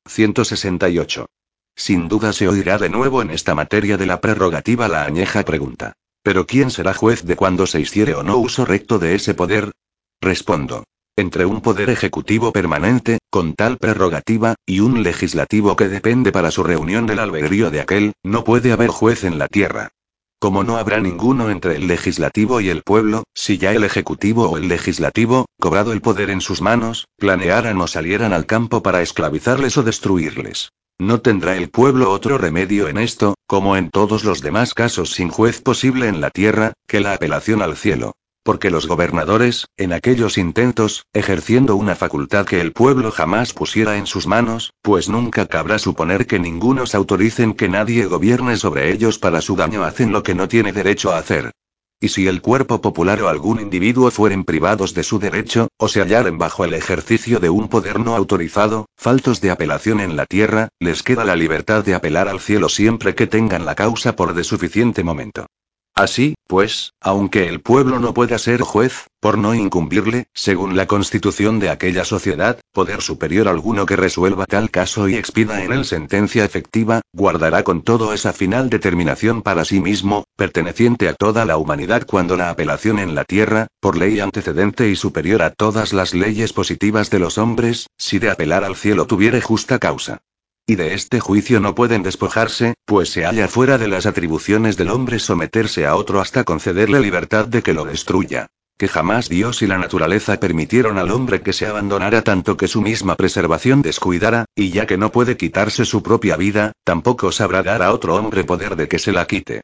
168. 0.09 1.27
Sin 1.75 2.09
duda 2.09 2.33
se 2.33 2.49
oirá 2.49 2.79
de 2.79 2.91
nuevo 2.91 3.23
en 3.23 3.31
esta 3.31 3.55
materia 3.55 3.97
de 3.97 4.07
la 4.07 4.21
prerrogativa 4.21 4.89
la 4.89 5.05
añeja 5.05 5.43
pregunta. 5.45 5.95
¿Pero 6.23 6.47
quién 6.47 6.71
será 6.71 6.95
juez 6.95 7.25
de 7.25 7.35
cuando 7.35 7.67
se 7.67 7.81
hiciere 7.81 8.15
o 8.15 8.23
no 8.23 8.37
uso 8.37 8.65
recto 8.65 8.99
de 8.99 9.15
ese 9.15 9.35
poder? 9.35 9.73
Respondo. 10.21 10.85
Entre 11.15 11.45
un 11.45 11.61
poder 11.61 11.91
ejecutivo 11.91 12.53
permanente, 12.53 13.19
con 13.29 13.53
tal 13.53 13.77
prerrogativa, 13.77 14.55
y 14.65 14.81
un 14.81 15.03
legislativo 15.03 15.77
que 15.77 15.89
depende 15.89 16.33
para 16.33 16.51
su 16.51 16.63
reunión 16.63 17.07
del 17.07 17.19
albedrío 17.19 17.71
de 17.71 17.83
aquel, 17.83 18.13
no 18.23 18.45
puede 18.45 18.73
haber 18.73 18.89
juez 18.89 19.25
en 19.25 19.39
la 19.39 19.47
tierra. 19.47 19.91
Como 20.39 20.65
no 20.65 20.79
habrá 20.79 21.01
ninguno 21.01 21.51
entre 21.51 21.77
el 21.77 21.87
legislativo 21.87 22.63
y 22.63 22.71
el 22.71 22.83
pueblo, 22.83 23.25
si 23.35 23.59
ya 23.59 23.73
el 23.73 23.85
ejecutivo 23.85 24.49
o 24.49 24.57
el 24.57 24.69
legislativo, 24.69 25.45
cobrado 25.61 25.93
el 25.93 26.01
poder 26.01 26.31
en 26.31 26.41
sus 26.41 26.63
manos, 26.63 27.07
planearan 27.19 27.79
o 27.81 27.87
salieran 27.87 28.33
al 28.33 28.47
campo 28.47 28.83
para 28.83 29.03
esclavizarles 29.03 29.77
o 29.77 29.83
destruirles. 29.83 30.73
No 30.99 31.21
tendrá 31.21 31.57
el 31.57 31.69
pueblo 31.69 32.11
otro 32.11 32.39
remedio 32.39 32.89
en 32.89 32.97
esto, 32.97 33.35
como 33.47 33.77
en 33.77 33.91
todos 33.91 34.25
los 34.25 34.41
demás 34.41 34.73
casos 34.73 35.11
sin 35.11 35.29
juez 35.29 35.61
posible 35.61 36.09
en 36.09 36.23
la 36.23 36.31
tierra, 36.31 36.73
que 36.89 37.01
la 37.01 37.13
apelación 37.13 37.61
al 37.61 37.77
cielo. 37.77 38.15
Porque 38.45 38.71
los 38.71 38.89
gobernadores, 38.89 39.69
en 39.77 39.93
aquellos 39.93 40.37
intentos, 40.37 41.07
ejerciendo 41.13 41.77
una 41.77 41.95
facultad 41.95 42.45
que 42.45 42.61
el 42.61 42.73
pueblo 42.73 43.13
jamás 43.13 43.53
pusiera 43.53 43.97
en 43.99 44.07
sus 44.07 44.27
manos, 44.27 44.73
pues 44.83 45.09
nunca 45.09 45.47
cabrá 45.47 45.79
suponer 45.79 46.27
que 46.27 46.41
ningunos 46.41 46.97
autoricen 46.97 47.55
que 47.55 47.69
nadie 47.69 48.07
gobierne 48.07 48.57
sobre 48.57 48.91
ellos 48.93 49.21
para 49.21 49.43
su 49.43 49.55
daño 49.55 49.85
hacen 49.85 50.11
lo 50.11 50.25
que 50.25 50.35
no 50.35 50.49
tiene 50.49 50.73
derecho 50.73 51.13
a 51.13 51.19
hacer. 51.19 51.53
Y 52.01 52.09
si 52.09 52.27
el 52.27 52.43
cuerpo 52.43 52.81
popular 52.81 53.23
o 53.23 53.29
algún 53.29 53.61
individuo 53.61 54.11
fueren 54.11 54.43
privados 54.43 54.93
de 54.93 55.05
su 55.05 55.21
derecho, 55.21 55.69
o 55.79 55.87
se 55.87 56.01
hallaren 56.01 56.37
bajo 56.37 56.65
el 56.65 56.75
ejercicio 56.75 57.39
de 57.39 57.49
un 57.49 57.69
poder 57.69 58.01
no 58.01 58.17
autorizado, 58.17 58.87
faltos 58.97 59.41
de 59.41 59.53
apelación 59.53 60.01
en 60.01 60.17
la 60.17 60.27
tierra, 60.27 60.69
les 60.81 61.05
queda 61.05 61.25
la 61.25 61.37
libertad 61.37 61.85
de 61.85 61.95
apelar 61.95 62.27
al 62.29 62.41
cielo 62.41 62.69
siempre 62.69 63.15
que 63.15 63.29
tengan 63.29 63.65
la 63.65 63.77
causa 63.77 64.17
por 64.17 64.35
de 64.35 64.43
suficiente 64.43 65.05
momento. 65.05 65.47
Así, 65.95 66.35
pues, 66.47 66.95
aunque 67.01 67.49
el 67.49 67.61
pueblo 67.61 67.99
no 68.01 68.15
pueda 68.15 68.39
ser 68.39 68.63
juez, 68.63 69.09
por 69.21 69.37
no 69.37 69.55
incumplirle, 69.55 70.27
según 70.33 70.75
la 70.75 70.87
constitución 70.87 71.59
de 71.59 71.69
aquella 71.69 72.07
sociedad, 72.07 72.59
poder 72.73 73.03
superior 73.03 73.47
alguno 73.47 73.85
que 73.85 73.97
resuelva 73.97 74.47
tal 74.47 74.71
caso 74.71 75.07
y 75.09 75.17
expida 75.17 75.63
en 75.63 75.73
él 75.73 75.85
sentencia 75.85 76.47
efectiva, 76.47 77.03
guardará 77.13 77.63
con 77.63 77.83
todo 77.83 78.15
esa 78.15 78.33
final 78.33 78.71
determinación 78.71 79.43
para 79.43 79.67
sí 79.67 79.81
mismo, 79.81 80.25
perteneciente 80.35 81.09
a 81.09 81.15
toda 81.15 81.45
la 81.45 81.59
humanidad 81.59 82.07
cuando 82.07 82.39
la 82.39 82.49
apelación 82.49 82.99
en 82.99 83.15
la 83.15 83.25
tierra, 83.25 83.67
por 83.79 83.99
ley 83.99 84.19
antecedente 84.21 84.89
y 84.89 84.97
superior 84.97 85.43
a 85.43 85.51
todas 85.51 85.93
las 85.93 86.15
leyes 86.15 86.55
positivas 86.55 87.11
de 87.11 87.19
los 87.19 87.37
hombres, 87.37 87.87
si 87.99 88.19
de 88.19 88.31
apelar 88.31 88.65
al 88.65 88.77
cielo 88.77 89.07
tuviere 89.07 89.43
justa 89.43 89.79
causa. 89.79 90.23
Y 90.67 90.77
de 90.77 90.95
este 90.95 91.19
juicio 91.19 91.59
no 91.59 91.75
pueden 91.75 92.05
despojarse, 92.05 92.75
pues 92.85 93.11
se 93.11 93.25
halla 93.25 93.49
fuera 93.49 93.79
de 93.79 93.89
las 93.89 94.07
atribuciones 94.07 94.77
del 94.77 94.91
hombre 94.91 95.19
someterse 95.19 95.87
a 95.87 95.97
otro 95.97 96.21
hasta 96.21 96.45
concederle 96.45 97.01
libertad 97.01 97.47
de 97.47 97.63
que 97.63 97.73
lo 97.73 97.85
destruya. 97.85 98.47
Que 98.79 98.87
jamás 98.87 99.29
Dios 99.29 99.63
y 99.63 99.67
la 99.67 99.79
naturaleza 99.79 100.39
permitieron 100.39 100.99
al 100.99 101.11
hombre 101.11 101.43
que 101.43 101.53
se 101.53 101.67
abandonara 101.67 102.23
tanto 102.23 102.57
que 102.57 102.69
su 102.69 102.81
misma 102.81 103.17
preservación 103.17 103.83
descuidara, 103.83 104.45
y 104.55 104.71
ya 104.71 104.87
que 104.87 104.99
no 104.99 105.11
puede 105.11 105.37
quitarse 105.37 105.85
su 105.85 106.03
propia 106.03 106.37
vida, 106.37 106.73
tampoco 106.85 107.33
sabrá 107.33 107.63
dar 107.63 107.83
a 107.83 107.93
otro 107.93 108.15
hombre 108.15 108.45
poder 108.45 108.77
de 108.77 108.89
que 108.89 108.99
se 108.99 109.13
la 109.13 109.27
quite. 109.27 109.63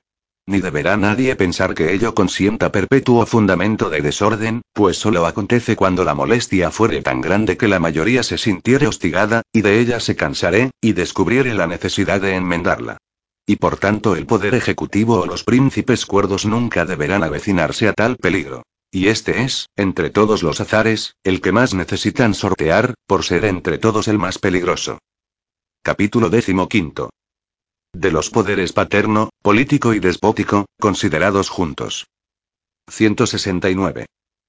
Ni 0.48 0.62
deberá 0.62 0.96
nadie 0.96 1.37
pensar 1.37 1.74
que 1.74 1.92
ello 1.92 2.14
consienta 2.14 2.72
perpetuo 2.72 3.26
fundamento 3.26 3.90
de 3.90 4.00
desorden, 4.00 4.62
pues 4.72 4.96
solo 4.96 5.26
acontece 5.26 5.76
cuando 5.76 6.04
la 6.04 6.14
molestia 6.14 6.70
fuere 6.70 7.02
tan 7.02 7.20
grande 7.20 7.58
que 7.58 7.68
la 7.68 7.78
mayoría 7.78 8.22
se 8.22 8.38
sintiere 8.38 8.87
hostigada, 8.87 9.42
y 9.52 9.61
de 9.61 9.78
ella 9.78 10.00
se 10.00 10.16
cansare, 10.16 10.70
y 10.80 10.94
descubriere 10.94 11.52
la 11.52 11.66
necesidad 11.66 12.22
de 12.22 12.34
enmendarla. 12.34 12.96
Y 13.46 13.56
por 13.56 13.76
tanto 13.76 14.16
el 14.16 14.24
poder 14.24 14.54
ejecutivo 14.54 15.20
o 15.20 15.26
los 15.26 15.44
príncipes 15.44 16.06
cuerdos 16.06 16.46
nunca 16.46 16.87
deberán 16.87 17.24
avecinarse 17.24 17.87
a 17.87 17.92
tal 17.92 18.16
peligro. 18.16 18.62
Y 18.90 19.08
este 19.08 19.42
es, 19.42 19.66
entre 19.76 20.08
todos 20.08 20.42
los 20.42 20.62
azares, 20.62 21.14
el 21.24 21.42
que 21.42 21.52
más 21.52 21.74
necesitan 21.74 22.32
sortear, 22.32 22.94
por 23.06 23.22
ser 23.22 23.44
entre 23.44 23.76
todos 23.76 24.08
el 24.08 24.18
más 24.18 24.38
peligroso. 24.38 24.98
Capítulo 25.82 26.30
XV 26.30 27.11
de 27.94 28.12
los 28.12 28.30
poderes 28.30 28.72
paterno, 28.72 29.30
político 29.48 29.94
y 29.94 29.98
despótico, 29.98 30.66
considerados 30.78 31.48
juntos. 31.48 32.08
169. 32.90 34.04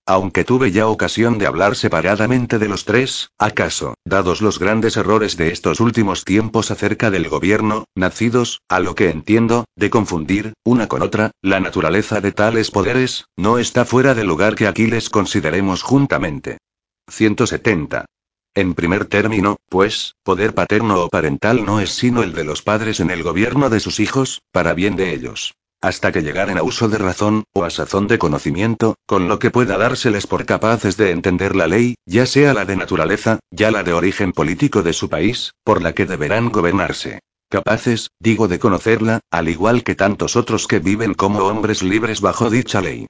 Aunque 0.06 0.44
tuve 0.44 0.74
ya 0.74 0.88
ocasión 0.88 1.38
de 1.38 1.48
hablar 1.48 1.78
separadamente 1.78 2.60
de 2.60 2.68
los 2.68 2.84
tres, 2.84 3.30
¿acaso, 3.40 3.94
dados 4.04 4.42
los 4.42 4.60
grandes 4.60 4.98
errores 4.98 5.38
de 5.38 5.54
estos 5.54 5.80
últimos 5.80 6.26
tiempos 6.26 6.70
acerca 6.70 7.12
del 7.12 7.30
gobierno, 7.30 7.86
nacidos, 7.96 8.60
a 8.68 8.82
lo 8.82 8.94
que 8.94 9.10
entiendo, 9.10 9.64
de 9.78 9.90
confundir, 9.90 10.52
una 10.66 10.90
con 10.90 11.02
otra, 11.02 11.32
la 11.42 11.62
naturaleza 11.62 12.20
de 12.20 12.34
tales 12.34 12.70
poderes, 12.70 13.24
no 13.38 13.58
está 13.58 13.86
fuera 13.86 14.16
de 14.16 14.26
lugar 14.26 14.56
que 14.56 14.68
aquí 14.68 14.88
les 14.88 15.10
consideremos 15.10 15.82
juntamente? 15.82 16.58
170. 17.08 18.04
En 18.56 18.74
primer 18.74 19.06
término, 19.06 19.58
pues, 19.70 20.16
poder 20.24 20.54
paterno 20.54 21.04
o 21.04 21.10
parental 21.10 21.66
no 21.66 21.80
es 21.80 21.92
sino 21.92 22.24
el 22.24 22.34
de 22.34 22.44
los 22.44 22.62
padres 22.62 23.00
en 23.00 23.12
el 23.12 23.24
gobierno 23.24 23.70
de 23.70 23.80
sus 23.80 24.00
hijos, 24.00 24.42
para 24.52 24.74
bien 24.74 24.96
de 24.96 25.14
ellos. 25.14 25.54
Hasta 25.82 26.12
que 26.12 26.22
llegaren 26.22 26.58
a 26.58 26.64
uso 26.64 26.90
de 26.90 26.98
razón, 26.98 27.46
o 27.54 27.64
a 27.64 27.70
sazón 27.70 28.08
de 28.08 28.20
conocimiento, 28.20 28.96
con 29.06 29.30
lo 29.30 29.40
que 29.40 29.50
pueda 29.50 29.78
dárseles 29.78 30.28
por 30.28 30.46
capaces 30.46 30.98
de 30.98 31.12
entender 31.12 31.56
la 31.56 31.68
ley, 31.68 31.96
ya 32.06 32.26
sea 32.26 32.54
la 32.54 32.66
de 32.66 32.76
naturaleza, 32.76 33.40
ya 33.50 33.72
la 33.72 33.84
de 33.84 33.94
origen 33.94 34.34
político 34.34 34.84
de 34.84 34.92
su 34.92 35.10
país, 35.10 35.54
por 35.64 35.82
la 35.82 35.94
que 35.94 36.06
deberán 36.06 36.50
gobernarse. 36.50 37.20
Capaces, 37.50 38.10
digo, 38.20 38.48
de 38.48 38.60
conocerla, 38.60 39.22
al 39.32 39.48
igual 39.48 39.84
que 39.84 39.96
tantos 39.96 40.36
otros 40.36 40.68
que 40.68 40.80
viven 40.80 41.14
como 41.14 41.40
hombres 41.40 41.82
libres 41.82 42.20
bajo 42.20 42.50
dicha 42.50 42.82
ley. 42.82 43.08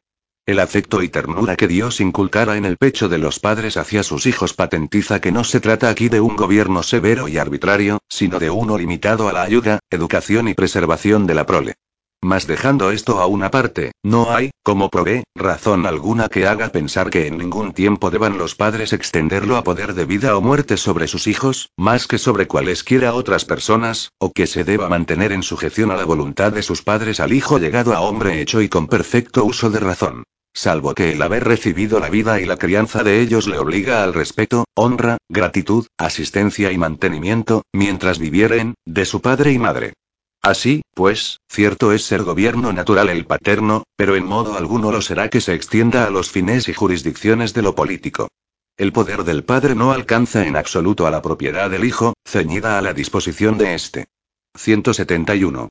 El 0.49 0.59
afecto 0.59 1.03
y 1.03 1.09
ternura 1.09 1.55
que 1.55 1.67
Dios 1.67 2.01
inculcara 2.01 2.57
en 2.57 2.65
el 2.65 2.77
pecho 2.77 3.07
de 3.07 3.19
los 3.19 3.39
padres 3.39 3.77
hacia 3.77 4.01
sus 4.01 4.25
hijos 4.25 4.55
patentiza 4.55 5.21
que 5.21 5.31
no 5.31 5.43
se 5.43 5.59
trata 5.59 5.89
aquí 5.89 6.09
de 6.09 6.21
un 6.21 6.35
gobierno 6.35 6.81
severo 6.81 7.27
y 7.27 7.37
arbitrario, 7.37 7.99
sino 8.09 8.39
de 8.39 8.49
uno 8.49 8.75
limitado 8.75 9.29
a 9.29 9.33
la 9.33 9.43
ayuda, 9.43 9.77
educación 9.91 10.47
y 10.47 10.55
preservación 10.55 11.27
de 11.27 11.35
la 11.35 11.45
prole. 11.45 11.75
Mas 12.23 12.47
dejando 12.47 12.89
esto 12.89 13.19
a 13.19 13.27
una 13.27 13.51
parte, 13.51 13.91
no 14.01 14.31
hay, 14.31 14.49
como 14.63 14.89
probé, 14.89 15.23
razón 15.35 15.85
alguna 15.85 16.29
que 16.29 16.47
haga 16.47 16.69
pensar 16.69 17.11
que 17.11 17.27
en 17.27 17.37
ningún 17.37 17.71
tiempo 17.71 18.09
deban 18.09 18.39
los 18.39 18.55
padres 18.55 18.91
extenderlo 18.91 19.55
a 19.55 19.63
poder 19.63 19.93
de 19.93 20.05
vida 20.05 20.35
o 20.35 20.41
muerte 20.41 20.77
sobre 20.77 21.07
sus 21.07 21.27
hijos, 21.27 21.69
más 21.77 22.07
que 22.07 22.17
sobre 22.17 22.47
cualesquiera 22.47 23.13
otras 23.13 23.45
personas, 23.45 24.13
o 24.17 24.33
que 24.33 24.47
se 24.47 24.63
deba 24.63 24.89
mantener 24.89 25.31
en 25.31 25.43
sujeción 25.43 25.91
a 25.91 25.95
la 25.95 26.05
voluntad 26.05 26.51
de 26.51 26.63
sus 26.63 26.81
padres 26.81 27.19
al 27.19 27.33
hijo 27.33 27.59
llegado 27.59 27.93
a 27.93 28.01
hombre 28.01 28.41
hecho 28.41 28.63
y 28.63 28.67
con 28.67 28.87
perfecto 28.87 29.45
uso 29.45 29.69
de 29.69 29.79
razón 29.79 30.23
salvo 30.53 30.93
que 30.93 31.13
el 31.13 31.21
haber 31.21 31.43
recibido 31.43 31.99
la 31.99 32.09
vida 32.09 32.39
y 32.41 32.45
la 32.45 32.57
crianza 32.57 33.03
de 33.03 33.21
ellos 33.21 33.47
le 33.47 33.57
obliga 33.57 34.03
al 34.03 34.13
respeto, 34.13 34.65
honra, 34.75 35.17
gratitud, 35.29 35.87
asistencia 35.97 36.71
y 36.71 36.77
mantenimiento, 36.77 37.63
mientras 37.73 38.19
vivieren, 38.19 38.75
de 38.85 39.05
su 39.05 39.21
padre 39.21 39.51
y 39.51 39.59
madre. 39.59 39.93
Así, 40.41 40.83
pues, 40.93 41.39
cierto 41.49 41.91
es 41.91 42.03
ser 42.03 42.23
gobierno 42.23 42.71
natural 42.71 43.09
el 43.09 43.25
paterno, 43.25 43.83
pero 43.95 44.15
en 44.15 44.25
modo 44.25 44.57
alguno 44.57 44.91
lo 44.91 45.01
será 45.01 45.29
que 45.29 45.41
se 45.41 45.53
extienda 45.53 46.05
a 46.05 46.09
los 46.09 46.29
fines 46.29 46.69
y 46.69 46.73
jurisdicciones 46.73 47.53
de 47.53 47.61
lo 47.61 47.75
político. 47.75 48.29
El 48.77 48.93
poder 48.93 49.25
del 49.25 49.43
padre 49.43 49.75
no 49.75 49.91
alcanza 49.91 50.45
en 50.45 50.55
absoluto 50.55 51.05
a 51.05 51.11
la 51.11 51.21
propiedad 51.21 51.69
del 51.69 51.83
hijo, 51.83 52.13
ceñida 52.25 52.77
a 52.77 52.81
la 52.81 52.93
disposición 52.93 53.57
de 53.57 53.75
éste. 53.75 54.07
171. 54.55 55.67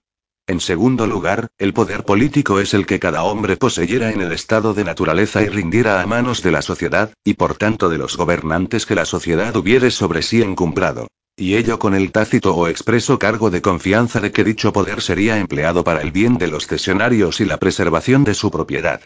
En 0.49 0.61
segundo 0.61 1.07
lugar, 1.07 1.49
el 1.59 1.75
poder 1.75 2.05
político 2.05 2.59
es 2.59 2.73
el 2.73 2.87
que 2.87 2.99
cada 2.99 3.23
hombre 3.23 3.59
poseyera 3.59 4.13
en 4.13 4.23
el 4.23 4.33
estado 4.33 4.73
de 4.73 4.83
naturaleza 4.83 5.43
y 5.43 5.49
rindiera 5.49 6.01
a 6.01 6.07
manos 6.07 6.43
de 6.43 6.51
la 6.51 6.63
sociedad, 6.63 7.13
y 7.23 7.35
por 7.35 7.57
tanto 7.57 7.91
de 7.91 7.99
los 7.99 8.17
gobernantes 8.17 8.87
que 8.87 8.95
la 8.95 9.05
sociedad 9.05 9.55
hubiere 9.57 9.91
sobre 9.91 10.23
sí 10.23 10.41
encumbrado. 10.41 11.07
Y 11.37 11.57
ello 11.57 11.79
con 11.79 11.95
el 11.95 12.13
tácito 12.13 12.57
o 12.57 12.67
expreso 12.67 13.19
cargo 13.19 13.51
de 13.51 13.61
confianza 13.61 14.21
de 14.21 14.33
que 14.33 14.43
dicho 14.43 14.73
poder 14.73 15.03
sería 15.03 15.39
empleado 15.39 15.85
para 15.85 16.01
el 16.01 16.13
bien 16.13 16.39
de 16.39 16.49
los 16.49 16.67
cesionarios 16.67 17.43
y 17.43 17.45
la 17.45 17.59
preservación 17.59 18.25
de 18.25 18.33
su 18.33 18.51
propiedad. 18.51 19.03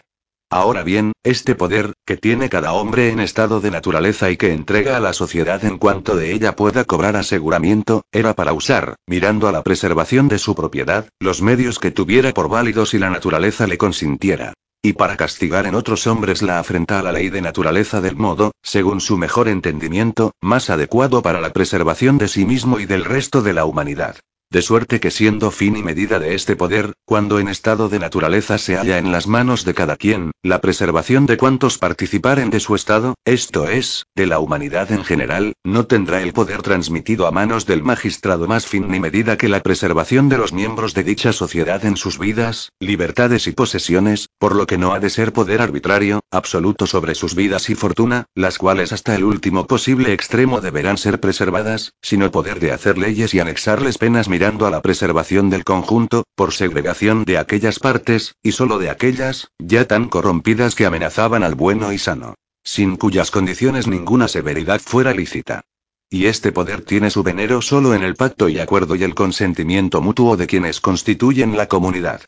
Ahora 0.55 0.83
bien, 0.83 1.13
este 1.23 1.55
poder, 1.55 1.93
que 2.05 2.15
tiene 2.15 2.47
cada 2.47 2.73
hombre 2.73 3.09
en 3.09 3.19
estado 3.19 3.59
de 3.59 3.71
naturaleza 3.71 4.29
y 4.29 4.37
que 4.37 4.53
entrega 4.53 4.95
a 4.95 4.99
la 4.99 5.11
sociedad 5.11 5.65
en 5.65 5.79
cuanto 5.79 6.15
de 6.15 6.31
ella 6.31 6.55
pueda 6.55 6.85
cobrar 6.85 7.15
aseguramiento, 7.15 8.03
era 8.11 8.35
para 8.35 8.53
usar, 8.53 8.97
mirando 9.07 9.47
a 9.47 9.51
la 9.51 9.63
preservación 9.63 10.27
de 10.27 10.37
su 10.37 10.53
propiedad, 10.53 11.09
los 11.19 11.41
medios 11.41 11.79
que 11.79 11.89
tuviera 11.89 12.31
por 12.33 12.49
válidos 12.49 12.93
y 12.93 12.99
la 12.99 13.09
naturaleza 13.09 13.65
le 13.65 13.79
consintiera. 13.79 14.53
Y 14.83 14.93
para 14.93 15.17
castigar 15.17 15.65
en 15.65 15.73
otros 15.73 16.05
hombres 16.05 16.43
la 16.43 16.59
afrenta 16.59 16.99
a 16.99 17.01
la 17.01 17.11
ley 17.11 17.31
de 17.31 17.41
naturaleza 17.41 17.99
del 17.99 18.15
modo, 18.15 18.51
según 18.61 19.01
su 19.01 19.17
mejor 19.17 19.47
entendimiento, 19.47 20.33
más 20.39 20.69
adecuado 20.69 21.23
para 21.23 21.41
la 21.41 21.51
preservación 21.51 22.19
de 22.19 22.27
sí 22.27 22.45
mismo 22.45 22.77
y 22.77 22.85
del 22.85 23.05
resto 23.05 23.41
de 23.41 23.53
la 23.53 23.65
humanidad. 23.65 24.17
De 24.53 24.61
suerte 24.61 24.99
que 24.99 25.09
siendo 25.09 25.49
fin 25.49 25.75
y 25.77 25.81
medida 25.81 26.19
de 26.19 26.35
este 26.35 26.55
poder, 26.55 26.93
cuando 27.05 27.39
en 27.39 27.47
estado 27.47 27.89
de 27.89 27.97
naturaleza 27.97 28.59
se 28.59 28.75
halla 28.75 28.99
en 28.99 29.11
las 29.11 29.25
manos 29.25 29.65
de 29.65 29.73
cada 29.73 29.97
quien, 29.97 30.29
la 30.43 30.61
preservación 30.61 31.25
de 31.25 31.37
cuantos 31.37 31.79
participaren 31.79 32.51
de 32.51 32.59
su 32.59 32.75
estado, 32.75 33.15
esto 33.25 33.67
es, 33.67 34.05
de 34.15 34.27
la 34.27 34.37
humanidad 34.37 34.91
en 34.91 35.03
general, 35.03 35.53
no 35.63 35.87
tendrá 35.87 36.21
el 36.21 36.33
poder 36.33 36.61
transmitido 36.61 37.25
a 37.25 37.31
manos 37.31 37.65
del 37.65 37.81
magistrado 37.81 38.45
más 38.45 38.67
fin 38.67 38.89
ni 38.89 38.99
medida 38.99 39.37
que 39.39 39.49
la 39.49 39.61
preservación 39.61 40.29
de 40.29 40.37
los 40.37 40.53
miembros 40.53 40.93
de 40.93 41.03
dicha 41.03 41.33
sociedad 41.33 41.83
en 41.83 41.97
sus 41.97 42.19
vidas, 42.19 42.69
libertades 42.79 43.47
y 43.47 43.53
posesiones, 43.53 44.29
por 44.37 44.55
lo 44.55 44.67
que 44.67 44.77
no 44.77 44.93
ha 44.93 44.99
de 44.99 45.09
ser 45.09 45.33
poder 45.33 45.63
arbitrario, 45.63 46.19
absoluto 46.29 46.85
sobre 46.85 47.15
sus 47.15 47.33
vidas 47.33 47.71
y 47.71 47.75
fortuna, 47.75 48.25
las 48.35 48.59
cuales 48.59 48.93
hasta 48.93 49.15
el 49.15 49.23
último 49.23 49.65
posible 49.65 50.13
extremo 50.13 50.61
deberán 50.61 50.99
ser 50.99 51.19
preservadas, 51.19 51.93
sino 52.03 52.29
poder 52.29 52.59
de 52.59 52.71
hacer 52.71 52.99
leyes 52.99 53.33
y 53.33 53.39
anexarles 53.39 53.97
penas 53.97 54.29
a 54.43 54.69
la 54.69 54.81
preservación 54.81 55.49
del 55.49 55.63
conjunto, 55.63 56.25
por 56.35 56.51
segregación 56.51 57.23
de 57.23 57.37
aquellas 57.37 57.79
partes, 57.79 58.35
y 58.43 58.51
solo 58.51 58.77
de 58.77 58.89
aquellas, 58.89 59.47
ya 59.57 59.85
tan 59.85 60.09
corrompidas 60.09 60.75
que 60.75 60.85
amenazaban 60.85 61.43
al 61.43 61.55
bueno 61.55 61.93
y 61.93 61.97
sano. 61.97 62.35
Sin 62.61 62.97
cuyas 62.97 63.31
condiciones 63.31 63.87
ninguna 63.87 64.27
severidad 64.27 64.81
fuera 64.81 65.13
lícita. 65.13 65.61
Y 66.09 66.25
este 66.25 66.51
poder 66.51 66.81
tiene 66.81 67.09
su 67.09 67.23
venero 67.23 67.61
solo 67.61 67.93
en 67.93 68.03
el 68.03 68.15
pacto 68.15 68.49
y 68.49 68.59
acuerdo 68.59 68.95
y 68.95 69.03
el 69.03 69.15
consentimiento 69.15 70.01
mutuo 70.01 70.35
de 70.35 70.45
quienes 70.45 70.81
constituyen 70.81 71.55
la 71.55 71.67
comunidad. 71.67 72.23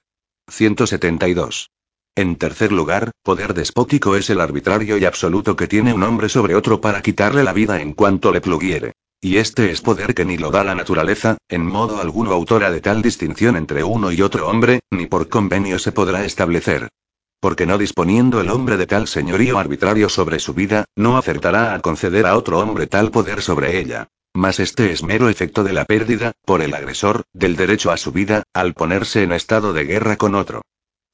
172. 0.50 1.70
En 2.16 2.38
tercer 2.38 2.72
lugar, 2.72 3.12
poder 3.24 3.54
despótico 3.54 4.16
es 4.16 4.30
el 4.30 4.40
arbitrario 4.40 4.98
y 4.98 5.04
absoluto 5.04 5.58
que 5.58 5.68
tiene 5.68 5.94
un 5.94 6.04
hombre 6.04 6.30
sobre 6.30 6.56
otro 6.56 6.80
para 6.80 7.02
quitarle 7.02 7.44
la 7.44 7.52
vida 7.52 7.82
en 7.82 7.92
cuanto 7.92 8.32
le 8.32 8.40
pluguiere. 8.40 8.94
Y 9.22 9.38
este 9.38 9.72
es 9.72 9.82
poder 9.82 10.14
que 10.14 10.26
ni 10.26 10.38
lo 10.38 10.52
da 10.52 10.64
la 10.64 10.76
naturaleza, 10.76 11.38
en 11.50 11.66
modo 11.66 12.00
alguno 12.00 12.32
autora 12.32 12.70
de 12.70 12.82
tal 12.82 13.02
distinción 13.02 13.56
entre 13.56 13.84
uno 13.84 14.12
y 14.12 14.22
otro 14.22 14.48
hombre, 14.48 14.82
ni 14.92 15.08
por 15.08 15.30
convenio 15.30 15.80
se 15.80 15.92
podrá 15.92 16.26
establecer. 16.26 16.90
Porque 17.40 17.66
no 17.66 17.78
disponiendo 17.78 18.42
el 18.42 18.50
hombre 18.50 18.78
de 18.78 18.88
tal 18.88 19.08
señorío 19.08 19.58
arbitrario 19.58 20.10
sobre 20.10 20.40
su 20.40 20.54
vida, 20.54 20.86
no 20.96 21.18
acertará 21.18 21.74
a 21.74 21.80
conceder 21.80 22.26
a 22.26 22.38
otro 22.38 22.60
hombre 22.60 22.88
tal 22.88 23.12
poder 23.12 23.42
sobre 23.42 23.80
ella. 23.80 24.08
Mas 24.34 24.60
este 24.60 24.92
es 24.92 25.02
mero 25.02 25.30
efecto 25.30 25.64
de 25.64 25.74
la 25.74 25.86
pérdida, 25.86 26.34
por 26.46 26.62
el 26.62 26.74
agresor, 26.74 27.24
del 27.34 27.56
derecho 27.56 27.92
a 27.92 27.98
su 27.98 28.12
vida, 28.12 28.44
al 28.54 28.74
ponerse 28.74 29.24
en 29.24 29.32
estado 29.32 29.74
de 29.74 29.86
guerra 29.86 30.18
con 30.18 30.36
otro. 30.36 30.62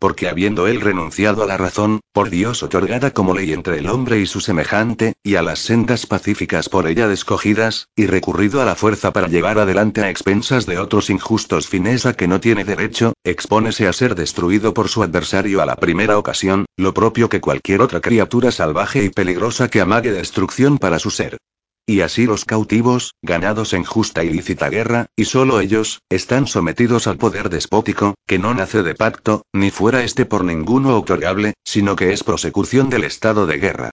Porque 0.02 0.28
habiendo 0.28 0.66
él 0.66 0.82
renunciado 0.82 1.44
a 1.44 1.46
la 1.46 1.58
razón, 1.58 2.00
por 2.12 2.32
Dios 2.32 2.64
otorgada 2.64 3.12
como 3.12 3.36
ley 3.36 3.54
entre 3.54 3.78
el 3.78 3.88
hombre 3.88 4.20
y 4.20 4.26
su 4.26 4.42
semejante, 4.42 5.14
y 5.22 5.36
a 5.36 5.44
las 5.44 5.60
sendas 5.60 6.08
pacíficas 6.08 6.70
por 6.70 6.88
ella 6.88 7.08
descogidas, 7.08 7.88
y 7.96 8.08
recurrido 8.08 8.64
a 8.64 8.66
la 8.66 8.74
fuerza 8.74 9.14
para 9.14 9.28
llevar 9.28 9.60
adelante 9.60 10.02
a 10.02 10.10
expensas 10.10 10.66
de 10.66 10.80
otros 10.80 11.12
injustos 11.12 11.68
fines 11.68 12.08
a 12.08 12.14
que 12.14 12.28
no 12.28 12.40
tiene 12.40 12.64
derecho, 12.64 13.14
expónese 13.24 13.88
a 13.88 13.94
ser 13.94 14.16
destruido 14.16 14.74
por 14.74 14.90
su 14.90 15.04
adversario 15.04 15.62
a 15.62 15.68
la 15.68 15.76
primera 15.76 16.18
ocasión, 16.18 16.66
lo 16.78 16.96
propio 16.96 17.30
que 17.30 17.40
cualquier 17.40 17.82
otra 17.82 18.02
criatura 18.02 18.52
salvaje 18.52 19.04
y 19.04 19.10
peligrosa 19.10 19.70
que 19.70 19.82
amague 19.82 20.12
destrucción 20.12 20.80
para 20.80 20.98
su 20.98 21.12
ser. 21.12 21.38
Y 21.86 22.02
así 22.02 22.26
los 22.26 22.46
cautivos, 22.46 23.16
ganados 23.22 23.74
en 23.74 23.84
justa 23.84 24.24
y 24.24 24.32
lícita 24.32 24.70
guerra, 24.70 25.08
y 25.16 25.26
solo 25.26 25.60
ellos, 25.60 26.02
están 26.10 26.48
sometidos 26.48 27.08
al 27.08 27.18
poder 27.18 27.50
despótico, 27.50 28.16
que 28.28 28.40
no 28.40 28.54
nace 28.54 28.84
de 28.84 28.96
pacto, 28.96 29.44
ni 29.52 29.72
fuera 29.72 30.04
este 30.04 30.26
por 30.26 30.46
ninguno 30.46 30.98
otorgable, 30.98 31.56
sino 31.64 31.96
que 31.96 32.14
es 32.14 32.24
prosecución 32.24 32.90
del 32.90 33.04
estado 33.04 33.46
de 33.48 33.58
guerra. 33.58 33.90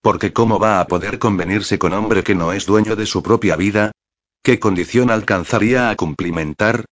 Porque 0.00 0.32
¿cómo 0.32 0.58
va 0.58 0.80
a 0.80 0.86
poder 0.86 1.18
convenirse 1.18 1.78
con 1.78 1.92
hombre 1.92 2.24
que 2.24 2.34
no 2.34 2.52
es 2.52 2.66
dueño 2.66 2.96
de 2.96 3.06
su 3.06 3.22
propia 3.22 3.56
vida? 3.56 3.92
¿Qué 4.42 4.58
condición 4.58 5.10
alcanzaría 5.10 5.90
a 5.90 5.96
cumplimentar? 5.96 6.84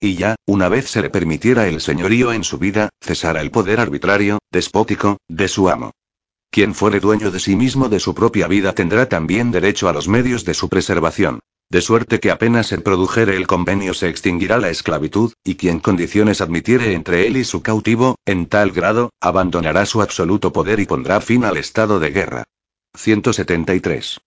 Y 0.00 0.14
ya, 0.14 0.36
una 0.46 0.68
vez 0.68 0.90
se 0.90 1.02
le 1.02 1.10
permitiera 1.10 1.66
el 1.66 1.80
señorío 1.80 2.32
en 2.32 2.44
su 2.44 2.58
vida, 2.58 2.90
cesara 3.00 3.40
el 3.40 3.50
poder 3.50 3.80
arbitrario, 3.80 4.38
despótico, 4.50 5.18
de 5.28 5.48
su 5.48 5.68
amo. 5.68 5.92
Quien 6.50 6.74
fuere 6.74 7.00
dueño 7.00 7.30
de 7.30 7.40
sí 7.40 7.56
mismo 7.56 7.88
de 7.88 8.00
su 8.00 8.14
propia 8.14 8.48
vida 8.48 8.72
tendrá 8.72 9.08
también 9.08 9.50
derecho 9.50 9.88
a 9.88 9.92
los 9.92 10.08
medios 10.08 10.44
de 10.44 10.54
su 10.54 10.68
preservación. 10.68 11.40
De 11.70 11.82
suerte 11.82 12.18
que 12.18 12.30
apenas 12.30 12.66
se 12.66 12.78
produjere 12.78 13.36
el 13.36 13.46
convenio 13.46 13.92
se 13.92 14.08
extinguirá 14.08 14.56
la 14.56 14.70
esclavitud, 14.70 15.32
y 15.44 15.56
quien 15.56 15.80
condiciones 15.80 16.40
admitiere 16.40 16.94
entre 16.94 17.26
él 17.26 17.36
y 17.36 17.44
su 17.44 17.60
cautivo, 17.60 18.16
en 18.24 18.46
tal 18.46 18.70
grado, 18.70 19.10
abandonará 19.20 19.84
su 19.84 20.00
absoluto 20.00 20.50
poder 20.52 20.80
y 20.80 20.86
pondrá 20.86 21.20
fin 21.20 21.44
al 21.44 21.58
estado 21.58 22.00
de 22.00 22.10
guerra. 22.10 22.44
173. 22.94 24.18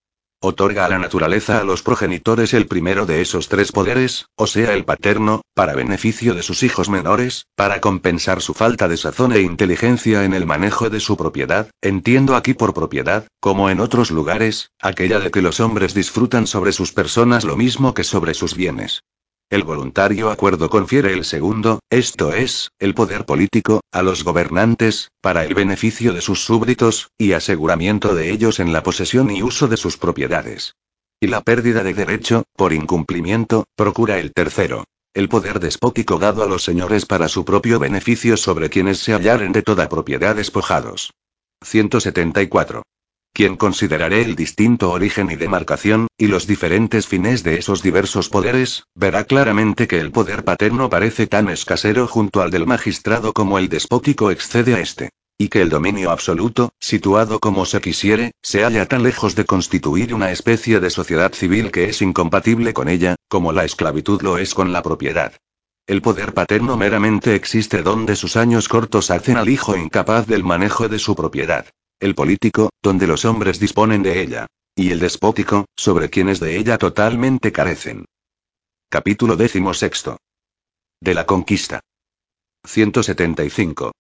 Otorga 0.43 0.86
a 0.86 0.89
la 0.89 0.97
naturaleza 0.97 1.60
a 1.60 1.63
los 1.63 1.84
progenitores 1.84 2.56
el 2.56 2.65
primero 2.65 3.06
de 3.06 3.21
esos 3.21 3.47
tres 3.47 3.71
poderes, 3.71 4.25
o 4.36 4.47
sea 4.47 4.73
el 4.73 4.86
paterno, 4.86 5.43
para 5.54 5.75
beneficio 5.75 6.34
de 6.34 6.41
sus 6.41 6.63
hijos 6.63 6.89
menores, 6.89 7.45
para 7.56 7.80
compensar 7.80 8.41
su 8.41 8.56
falta 8.56 8.88
de 8.88 8.97
sazón 8.97 9.34
e 9.34 9.41
inteligencia 9.41 10.23
en 10.23 10.34
el 10.34 10.47
manejo 10.47 10.89
de 10.89 10.99
su 10.99 11.15
propiedad, 11.15 11.69
entiendo 11.80 12.36
aquí 12.36 12.56
por 12.56 12.73
propiedad, 12.73 13.27
como 13.39 13.69
en 13.69 13.80
otros 13.80 14.10
lugares, 14.10 14.71
aquella 14.80 15.19
de 15.19 15.30
que 15.30 15.43
los 15.43 15.60
hombres 15.60 15.93
disfrutan 15.93 16.47
sobre 16.47 16.71
sus 16.71 16.91
personas 16.91 17.43
lo 17.43 17.56
mismo 17.56 17.93
que 17.93 18.04
sobre 18.04 18.34
sus 18.34 18.56
bienes. 18.56 19.04
El 19.52 19.66
voluntario 19.66 20.30
acuerdo 20.30 20.70
confiere 20.70 21.12
el 21.12 21.26
segundo, 21.26 21.82
esto 21.90 22.34
es, 22.34 22.72
el 22.80 22.94
poder 22.94 23.26
político, 23.26 23.82
a 23.92 24.02
los 24.02 24.24
gobernantes, 24.24 25.12
para 25.20 25.44
el 25.44 25.54
beneficio 25.54 26.14
de 26.14 26.22
sus 26.22 26.46
súbditos, 26.46 27.10
y 27.18 27.34
aseguramiento 27.34 28.16
de 28.16 28.32
ellos 28.32 28.62
en 28.62 28.72
la 28.72 28.82
posesión 28.82 29.30
y 29.30 29.44
uso 29.44 29.68
de 29.68 29.76
sus 29.76 29.98
propiedades. 29.98 30.76
Y 31.20 31.28
la 31.28 31.42
pérdida 31.42 31.84
de 31.84 31.94
derecho, 31.94 32.44
por 32.56 32.72
incumplimiento, 32.72 33.66
procura 33.76 34.20
el 34.20 34.32
tercero. 34.32 34.86
El 35.14 35.28
poder 35.28 35.60
despótico 35.60 36.18
dado 36.18 36.44
a 36.44 36.48
los 36.48 36.64
señores 36.64 37.06
para 37.06 37.28
su 37.28 37.44
propio 37.44 37.78
beneficio 37.78 38.38
sobre 38.38 38.70
quienes 38.70 39.00
se 39.00 39.12
hallaren 39.12 39.52
de 39.52 39.64
toda 39.64 39.90
propiedad 39.90 40.34
despojados. 40.34 41.12
174 41.62 42.84
quien 43.34 43.56
consideraré 43.56 44.22
el 44.22 44.36
distinto 44.36 44.91
origen 44.91 45.32
y 45.32 45.36
demarcación, 45.36 46.08
y 46.17 46.28
los 46.28 46.48
diferentes 46.48 47.08
fines 47.08 47.44
de 47.44 47.58
esos 47.58 47.82
diversos 47.82 48.30
poderes, 48.30 48.84
verá 48.94 49.24
claramente 49.24 49.88
que 49.88 50.00
el 50.00 50.12
poder 50.12 50.44
paterno 50.44 50.89
parece 50.89 51.28
tan 51.28 51.50
escasero 51.50 52.08
junto 52.08 52.41
al 52.41 52.52
del 52.52 52.67
magistrado 52.67 53.34
como 53.34 53.58
el 53.58 53.70
despótico 53.70 54.32
excede 54.32 54.76
a 54.76 54.80
este. 54.80 55.10
Y 55.38 55.48
que 55.48 55.62
el 55.62 55.70
dominio 55.70 56.12
absoluto, 56.12 56.74
situado 56.80 57.39
como 57.39 57.65
se 57.65 57.82
quisiere, 57.82 58.34
se 58.44 58.63
halla 58.63 58.86
tan 58.86 59.02
lejos 59.02 59.34
de 59.34 59.46
constituir 59.46 60.13
una 60.13 60.32
especie 60.32 60.80
de 60.80 60.91
sociedad 60.91 61.34
civil 61.34 61.72
que 61.72 61.86
es 61.86 62.02
incompatible 62.02 62.74
con 62.74 62.89
ella, 62.89 63.15
como 63.28 63.52
la 63.52 63.65
esclavitud 63.65 64.22
lo 64.22 64.38
es 64.38 64.54
con 64.54 64.72
la 64.72 64.84
propiedad. 64.84 65.34
El 65.88 66.04
poder 66.04 66.36
paterno 66.36 66.78
meramente 66.78 67.34
existe 67.34 67.82
donde 67.82 68.15
sus 68.15 68.36
años 68.36 68.70
cortos 68.70 69.10
hacen 69.10 69.38
al 69.38 69.50
hijo 69.50 69.76
incapaz 69.76 70.28
del 70.28 70.44
manejo 70.44 70.88
de 70.89 71.00
su 71.00 71.15
propiedad 71.15 71.65
el 72.02 72.16
político, 72.16 72.72
donde 72.82 73.08
los 73.08 73.26
hombres 73.26 73.60
disponen 73.60 74.02
de 74.02 74.22
ella, 74.22 74.48
y 74.76 74.92
el 74.92 75.00
despótico, 75.00 75.66
sobre 75.78 76.10
quienes 76.10 76.40
de 76.40 76.58
ella 76.58 76.78
totalmente 76.78 77.52
carecen. 77.52 78.06
Capítulo 78.90 79.36
XVI. 79.36 80.18
De 81.00 81.14
la 81.14 81.26
conquista. 81.26 81.80
175. 82.66 83.92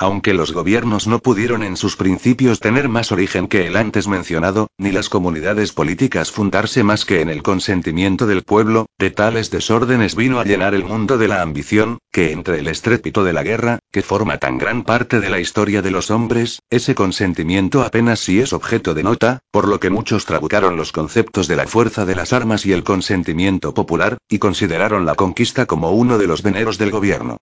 Aunque 0.00 0.32
los 0.32 0.52
gobiernos 0.52 1.08
no 1.08 1.18
pudieron 1.18 1.64
en 1.64 1.76
sus 1.76 1.96
principios 1.96 2.60
tener 2.60 2.88
más 2.88 3.10
origen 3.10 3.48
que 3.48 3.66
el 3.66 3.76
antes 3.76 4.06
mencionado, 4.06 4.68
ni 4.78 4.92
las 4.92 5.08
comunidades 5.08 5.72
políticas 5.72 6.30
fundarse 6.30 6.84
más 6.84 7.04
que 7.04 7.20
en 7.20 7.28
el 7.28 7.42
consentimiento 7.42 8.28
del 8.28 8.44
pueblo, 8.44 8.86
de 8.96 9.10
tales 9.10 9.50
desórdenes 9.50 10.14
vino 10.14 10.38
a 10.38 10.44
llenar 10.44 10.76
el 10.76 10.84
mundo 10.84 11.18
de 11.18 11.26
la 11.26 11.42
ambición, 11.42 11.98
que 12.12 12.30
entre 12.30 12.60
el 12.60 12.68
estrépito 12.68 13.24
de 13.24 13.32
la 13.32 13.42
guerra, 13.42 13.80
que 13.90 14.02
forma 14.02 14.38
tan 14.38 14.56
gran 14.56 14.84
parte 14.84 15.18
de 15.18 15.30
la 15.30 15.40
historia 15.40 15.82
de 15.82 15.90
los 15.90 16.12
hombres, 16.12 16.60
ese 16.70 16.94
consentimiento 16.94 17.82
apenas 17.82 18.20
si 18.20 18.38
es 18.38 18.52
objeto 18.52 18.94
de 18.94 19.02
nota, 19.02 19.40
por 19.50 19.66
lo 19.66 19.80
que 19.80 19.90
muchos 19.90 20.26
trabucaron 20.26 20.76
los 20.76 20.92
conceptos 20.92 21.48
de 21.48 21.56
la 21.56 21.66
fuerza 21.66 22.06
de 22.06 22.14
las 22.14 22.32
armas 22.32 22.64
y 22.66 22.72
el 22.72 22.84
consentimiento 22.84 23.74
popular, 23.74 24.18
y 24.28 24.38
consideraron 24.38 25.06
la 25.06 25.16
conquista 25.16 25.66
como 25.66 25.90
uno 25.90 26.18
de 26.18 26.28
los 26.28 26.44
veneros 26.44 26.78
del 26.78 26.92
gobierno. 26.92 27.38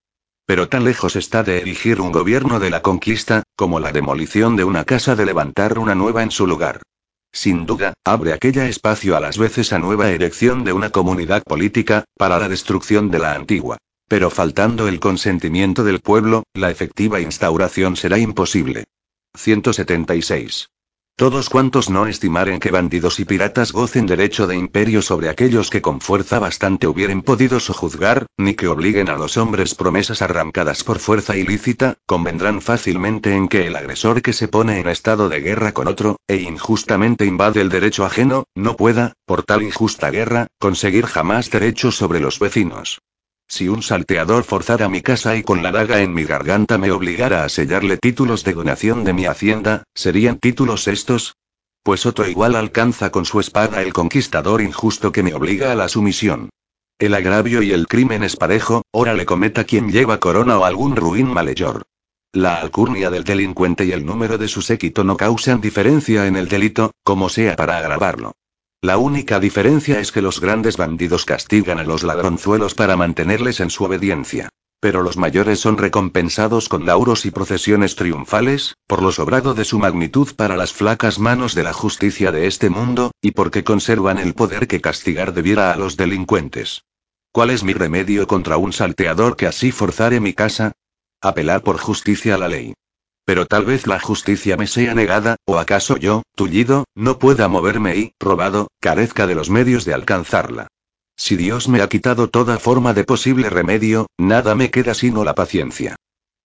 Pero 0.46 0.68
tan 0.68 0.84
lejos 0.84 1.16
está 1.16 1.42
de 1.42 1.58
erigir 1.58 2.00
un 2.00 2.12
gobierno 2.12 2.60
de 2.60 2.70
la 2.70 2.80
conquista, 2.80 3.42
como 3.56 3.80
la 3.80 3.92
demolición 3.92 4.54
de 4.56 4.64
una 4.64 4.84
casa 4.84 5.16
de 5.16 5.26
levantar 5.26 5.78
una 5.78 5.94
nueva 5.94 6.22
en 6.22 6.30
su 6.30 6.46
lugar. 6.46 6.82
Sin 7.32 7.66
duda, 7.66 7.94
abre 8.04 8.32
aquella 8.32 8.66
espacio 8.68 9.16
a 9.16 9.20
las 9.20 9.36
veces 9.36 9.72
a 9.72 9.78
nueva 9.78 10.10
erección 10.10 10.64
de 10.64 10.72
una 10.72 10.90
comunidad 10.90 11.42
política, 11.42 12.04
para 12.16 12.38
la 12.38 12.48
destrucción 12.48 13.10
de 13.10 13.18
la 13.18 13.34
antigua. 13.34 13.76
Pero 14.08 14.30
faltando 14.30 14.86
el 14.86 15.00
consentimiento 15.00 15.82
del 15.82 16.00
pueblo, 16.00 16.44
la 16.54 16.70
efectiva 16.70 17.20
instauración 17.20 17.96
será 17.96 18.18
imposible. 18.18 18.84
176. 19.34 20.68
Todos 21.18 21.48
cuantos 21.48 21.88
no 21.88 22.06
estimaren 22.06 22.60
que 22.60 22.70
bandidos 22.70 23.20
y 23.20 23.24
piratas 23.24 23.72
gocen 23.72 24.04
derecho 24.04 24.46
de 24.46 24.54
imperio 24.54 25.00
sobre 25.00 25.30
aquellos 25.30 25.70
que 25.70 25.80
con 25.80 26.02
fuerza 26.02 26.38
bastante 26.38 26.86
hubieren 26.86 27.22
podido 27.22 27.58
sojuzgar, 27.58 28.26
ni 28.36 28.52
que 28.52 28.68
obliguen 28.68 29.08
a 29.08 29.16
los 29.16 29.38
hombres 29.38 29.74
promesas 29.74 30.20
arrancadas 30.20 30.84
por 30.84 30.98
fuerza 30.98 31.34
ilícita, 31.34 31.96
convendrán 32.04 32.60
fácilmente 32.60 33.34
en 33.34 33.48
que 33.48 33.66
el 33.66 33.76
agresor 33.76 34.20
que 34.20 34.34
se 34.34 34.46
pone 34.46 34.78
en 34.78 34.90
estado 34.90 35.30
de 35.30 35.40
guerra 35.40 35.72
con 35.72 35.88
otro, 35.88 36.18
e 36.28 36.36
injustamente 36.36 37.24
invade 37.24 37.62
el 37.62 37.70
derecho 37.70 38.04
ajeno, 38.04 38.44
no 38.54 38.76
pueda, 38.76 39.14
por 39.24 39.42
tal 39.42 39.62
injusta 39.62 40.10
guerra, 40.10 40.48
conseguir 40.58 41.06
jamás 41.06 41.50
derechos 41.50 41.96
sobre 41.96 42.20
los 42.20 42.38
vecinos. 42.38 43.00
Si 43.48 43.68
un 43.68 43.82
salteador 43.82 44.44
forzara 44.44 44.88
mi 44.88 45.02
casa 45.02 45.36
y 45.36 45.42
con 45.42 45.62
la 45.62 45.70
daga 45.70 46.02
en 46.02 46.12
mi 46.12 46.24
garganta 46.24 46.78
me 46.78 46.90
obligara 46.90 47.44
a 47.44 47.48
sellarle 47.48 47.96
títulos 47.96 48.44
de 48.44 48.54
donación 48.54 49.04
de 49.04 49.12
mi 49.12 49.26
hacienda, 49.26 49.84
¿serían 49.94 50.38
títulos 50.38 50.88
estos? 50.88 51.36
Pues 51.82 52.06
otro 52.06 52.26
igual 52.26 52.56
alcanza 52.56 53.10
con 53.10 53.24
su 53.24 53.38
espada 53.38 53.82
el 53.82 53.92
conquistador 53.92 54.60
injusto 54.60 55.12
que 55.12 55.22
me 55.22 55.34
obliga 55.34 55.70
a 55.70 55.76
la 55.76 55.88
sumisión. 55.88 56.50
El 56.98 57.14
agravio 57.14 57.62
y 57.62 57.72
el 57.72 57.86
crimen 57.86 58.24
es 58.24 58.36
parejo, 58.36 58.82
ora 58.90 59.14
le 59.14 59.26
cometa 59.26 59.64
quien 59.64 59.92
lleva 59.92 60.18
corona 60.18 60.58
o 60.58 60.64
algún 60.64 60.96
ruin 60.96 61.28
mayor. 61.28 61.84
La 62.32 62.56
alcurnia 62.56 63.10
del 63.10 63.22
delincuente 63.22 63.84
y 63.84 63.92
el 63.92 64.04
número 64.04 64.38
de 64.38 64.48
su 64.48 64.62
séquito 64.62 65.04
no 65.04 65.16
causan 65.16 65.60
diferencia 65.60 66.26
en 66.26 66.36
el 66.36 66.48
delito, 66.48 66.90
como 67.04 67.28
sea 67.28 67.54
para 67.54 67.78
agravarlo. 67.78 68.32
La 68.82 68.98
única 68.98 69.40
diferencia 69.40 69.98
es 70.00 70.12
que 70.12 70.22
los 70.22 70.40
grandes 70.40 70.76
bandidos 70.76 71.24
castigan 71.24 71.78
a 71.78 71.84
los 71.84 72.02
ladronzuelos 72.02 72.74
para 72.74 72.96
mantenerles 72.96 73.60
en 73.60 73.70
su 73.70 73.84
obediencia. 73.84 74.50
Pero 74.80 75.02
los 75.02 75.16
mayores 75.16 75.58
son 75.58 75.78
recompensados 75.78 76.68
con 76.68 76.84
lauros 76.84 77.24
y 77.24 77.30
procesiones 77.30 77.96
triunfales, 77.96 78.76
por 78.86 79.02
lo 79.02 79.10
sobrado 79.10 79.54
de 79.54 79.64
su 79.64 79.78
magnitud 79.78 80.34
para 80.36 80.56
las 80.56 80.72
flacas 80.72 81.18
manos 81.18 81.54
de 81.54 81.62
la 81.62 81.72
justicia 81.72 82.30
de 82.30 82.46
este 82.46 82.68
mundo, 82.68 83.12
y 83.22 83.30
porque 83.30 83.64
conservan 83.64 84.18
el 84.18 84.34
poder 84.34 84.68
que 84.68 84.82
castigar 84.82 85.32
debiera 85.32 85.72
a 85.72 85.76
los 85.76 85.96
delincuentes. 85.96 86.84
¿Cuál 87.32 87.50
es 87.50 87.64
mi 87.64 87.72
remedio 87.72 88.26
contra 88.26 88.58
un 88.58 88.72
salteador 88.72 89.36
que 89.36 89.46
así 89.46 89.72
forzare 89.72 90.20
mi 90.20 90.34
casa? 90.34 90.72
Apelar 91.22 91.62
por 91.62 91.78
justicia 91.78 92.34
a 92.34 92.38
la 92.38 92.48
ley. 92.48 92.74
Pero 93.26 93.44
tal 93.44 93.64
vez 93.64 93.88
la 93.88 93.98
justicia 93.98 94.56
me 94.56 94.68
sea 94.68 94.94
negada, 94.94 95.34
o 95.44 95.58
acaso 95.58 95.96
yo, 95.96 96.22
tullido, 96.36 96.84
no 96.94 97.18
pueda 97.18 97.48
moverme 97.48 97.96
y, 97.96 98.12
robado, 98.20 98.68
carezca 98.80 99.26
de 99.26 99.34
los 99.34 99.50
medios 99.50 99.84
de 99.84 99.94
alcanzarla. 99.94 100.68
Si 101.16 101.34
Dios 101.34 101.68
me 101.68 101.82
ha 101.82 101.88
quitado 101.88 102.28
toda 102.28 102.58
forma 102.60 102.94
de 102.94 103.02
posible 103.02 103.50
remedio, 103.50 104.06
nada 104.16 104.54
me 104.54 104.70
queda 104.70 104.94
sino 104.94 105.24
la 105.24 105.34
paciencia. 105.34 105.96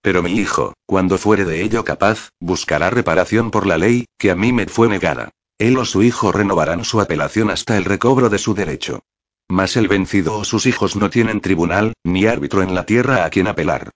Pero 0.01 0.23
mi 0.23 0.31
hijo, 0.31 0.73
cuando 0.87 1.19
fuere 1.19 1.45
de 1.45 1.61
ello 1.61 1.85
capaz, 1.85 2.29
buscará 2.39 2.89
reparación 2.89 3.51
por 3.51 3.67
la 3.67 3.77
ley, 3.77 4.05
que 4.17 4.31
a 4.31 4.35
mí 4.35 4.51
me 4.51 4.65
fue 4.65 4.87
negada. 4.87 5.29
Él 5.59 5.77
o 5.77 5.85
su 5.85 6.01
hijo 6.01 6.31
renovarán 6.31 6.83
su 6.83 6.99
apelación 6.99 7.51
hasta 7.51 7.77
el 7.77 7.85
recobro 7.85 8.29
de 8.29 8.39
su 8.39 8.55
derecho. 8.55 9.01
Mas 9.47 9.77
el 9.77 9.87
vencido 9.87 10.35
o 10.35 10.45
sus 10.45 10.65
hijos 10.65 10.95
no 10.95 11.11
tienen 11.11 11.41
tribunal, 11.41 11.93
ni 12.03 12.25
árbitro 12.25 12.63
en 12.63 12.73
la 12.73 12.87
tierra 12.87 13.23
a 13.23 13.29
quien 13.29 13.47
apelar. 13.47 13.91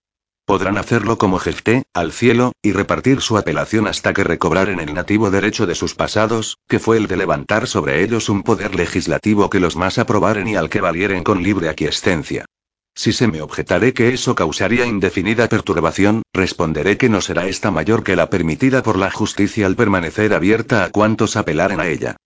Podrán 0.45 0.77
hacerlo 0.77 1.17
como 1.17 1.39
Jefté, 1.39 1.85
al 1.93 2.11
cielo, 2.11 2.51
y 2.61 2.71
repartir 2.71 3.19
su 3.21 3.35
apelación 3.35 3.87
hasta 3.87 4.13
que 4.13 4.23
recobraren 4.23 4.79
el 4.79 4.93
nativo 4.93 5.31
derecho 5.31 5.65
de 5.65 5.73
sus 5.73 5.95
pasados, 5.95 6.59
que 6.67 6.77
fue 6.77 6.97
el 6.97 7.07
de 7.07 7.17
levantar 7.17 7.67
sobre 7.67 8.03
ellos 8.03 8.29
un 8.29 8.43
poder 8.43 8.75
legislativo 8.75 9.49
que 9.49 9.59
los 9.59 9.75
más 9.75 9.97
aprobaren 9.97 10.47
y 10.47 10.55
al 10.55 10.69
que 10.69 10.81
valieren 10.81 11.23
con 11.23 11.41
libre 11.41 11.67
aquiescencia. 11.67 12.45
Si 12.93 13.11
se 13.11 13.27
me 13.27 13.41
objetaré 13.41 13.93
que 13.93 14.13
eso 14.13 14.35
causaría 14.35 14.85
indefinida 14.85 15.49
perturbación, 15.49 16.21
responderé 16.31 16.97
que 16.97 17.09
no 17.09 17.21
será 17.21 17.47
esta 17.47 17.71
mayor 17.71 18.03
que 18.03 18.15
la 18.15 18.29
permitida 18.29 18.83
por 18.83 18.97
la 18.97 19.09
justicia 19.09 19.65
al 19.65 19.75
permanecer 19.75 20.31
abierta 20.31 20.83
a 20.83 20.91
cuantos 20.91 21.37
apelaren 21.37 21.79
a 21.79 21.87
ella. 21.87 22.17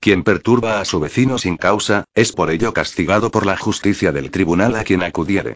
Quien 0.00 0.24
perturba 0.24 0.80
a 0.80 0.84
su 0.84 0.98
vecino 0.98 1.38
sin 1.38 1.56
causa, 1.56 2.04
es 2.14 2.32
por 2.32 2.50
ello 2.50 2.72
castigado 2.72 3.30
por 3.30 3.46
la 3.46 3.56
justicia 3.56 4.10
del 4.10 4.32
tribunal 4.32 4.74
a 4.74 4.84
quien 4.84 5.04
acudiere. 5.04 5.54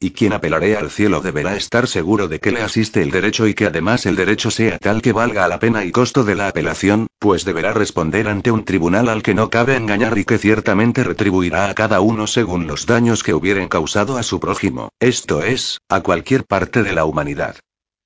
Y 0.00 0.10
quien 0.10 0.32
apelare 0.32 0.76
al 0.76 0.90
cielo 0.90 1.20
deberá 1.20 1.56
estar 1.56 1.86
seguro 1.86 2.28
de 2.28 2.40
que 2.40 2.52
le 2.52 2.62
asiste 2.62 3.02
el 3.02 3.10
derecho 3.10 3.46
y 3.46 3.54
que 3.54 3.66
además 3.66 4.06
el 4.06 4.16
derecho 4.16 4.50
sea 4.50 4.78
tal 4.78 5.00
que 5.00 5.12
valga 5.12 5.48
la 5.48 5.58
pena 5.58 5.84
y 5.84 5.92
costo 5.92 6.24
de 6.24 6.34
la 6.34 6.48
apelación, 6.48 7.06
pues 7.18 7.44
deberá 7.44 7.72
responder 7.72 8.28
ante 8.28 8.50
un 8.50 8.64
tribunal 8.64 9.08
al 9.08 9.22
que 9.22 9.34
no 9.34 9.50
cabe 9.50 9.76
engañar 9.76 10.18
y 10.18 10.24
que 10.24 10.38
ciertamente 10.38 11.04
retribuirá 11.04 11.70
a 11.70 11.74
cada 11.74 12.00
uno 12.00 12.26
según 12.26 12.66
los 12.66 12.86
daños 12.86 13.22
que 13.22 13.34
hubieren 13.34 13.68
causado 13.68 14.18
a 14.18 14.22
su 14.22 14.40
prójimo, 14.40 14.90
esto 15.00 15.42
es, 15.42 15.80
a 15.88 16.00
cualquier 16.00 16.44
parte 16.44 16.82
de 16.82 16.92
la 16.92 17.04
humanidad. 17.04 17.56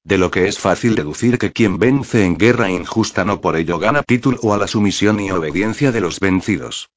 De 0.04 0.18
lo 0.18 0.30
que 0.30 0.48
es 0.48 0.58
fácil 0.58 0.94
deducir 0.94 1.38
que 1.38 1.52
quien 1.52 1.78
vence 1.78 2.24
en 2.24 2.38
guerra 2.38 2.70
injusta 2.70 3.24
no 3.24 3.40
por 3.40 3.56
ello 3.56 3.78
gana 3.78 4.02
título 4.02 4.54
a 4.54 4.58
la 4.58 4.66
sumisión 4.66 5.20
y 5.20 5.30
obediencia 5.30 5.92
de 5.92 6.00
los 6.00 6.20
vencidos. 6.20 6.90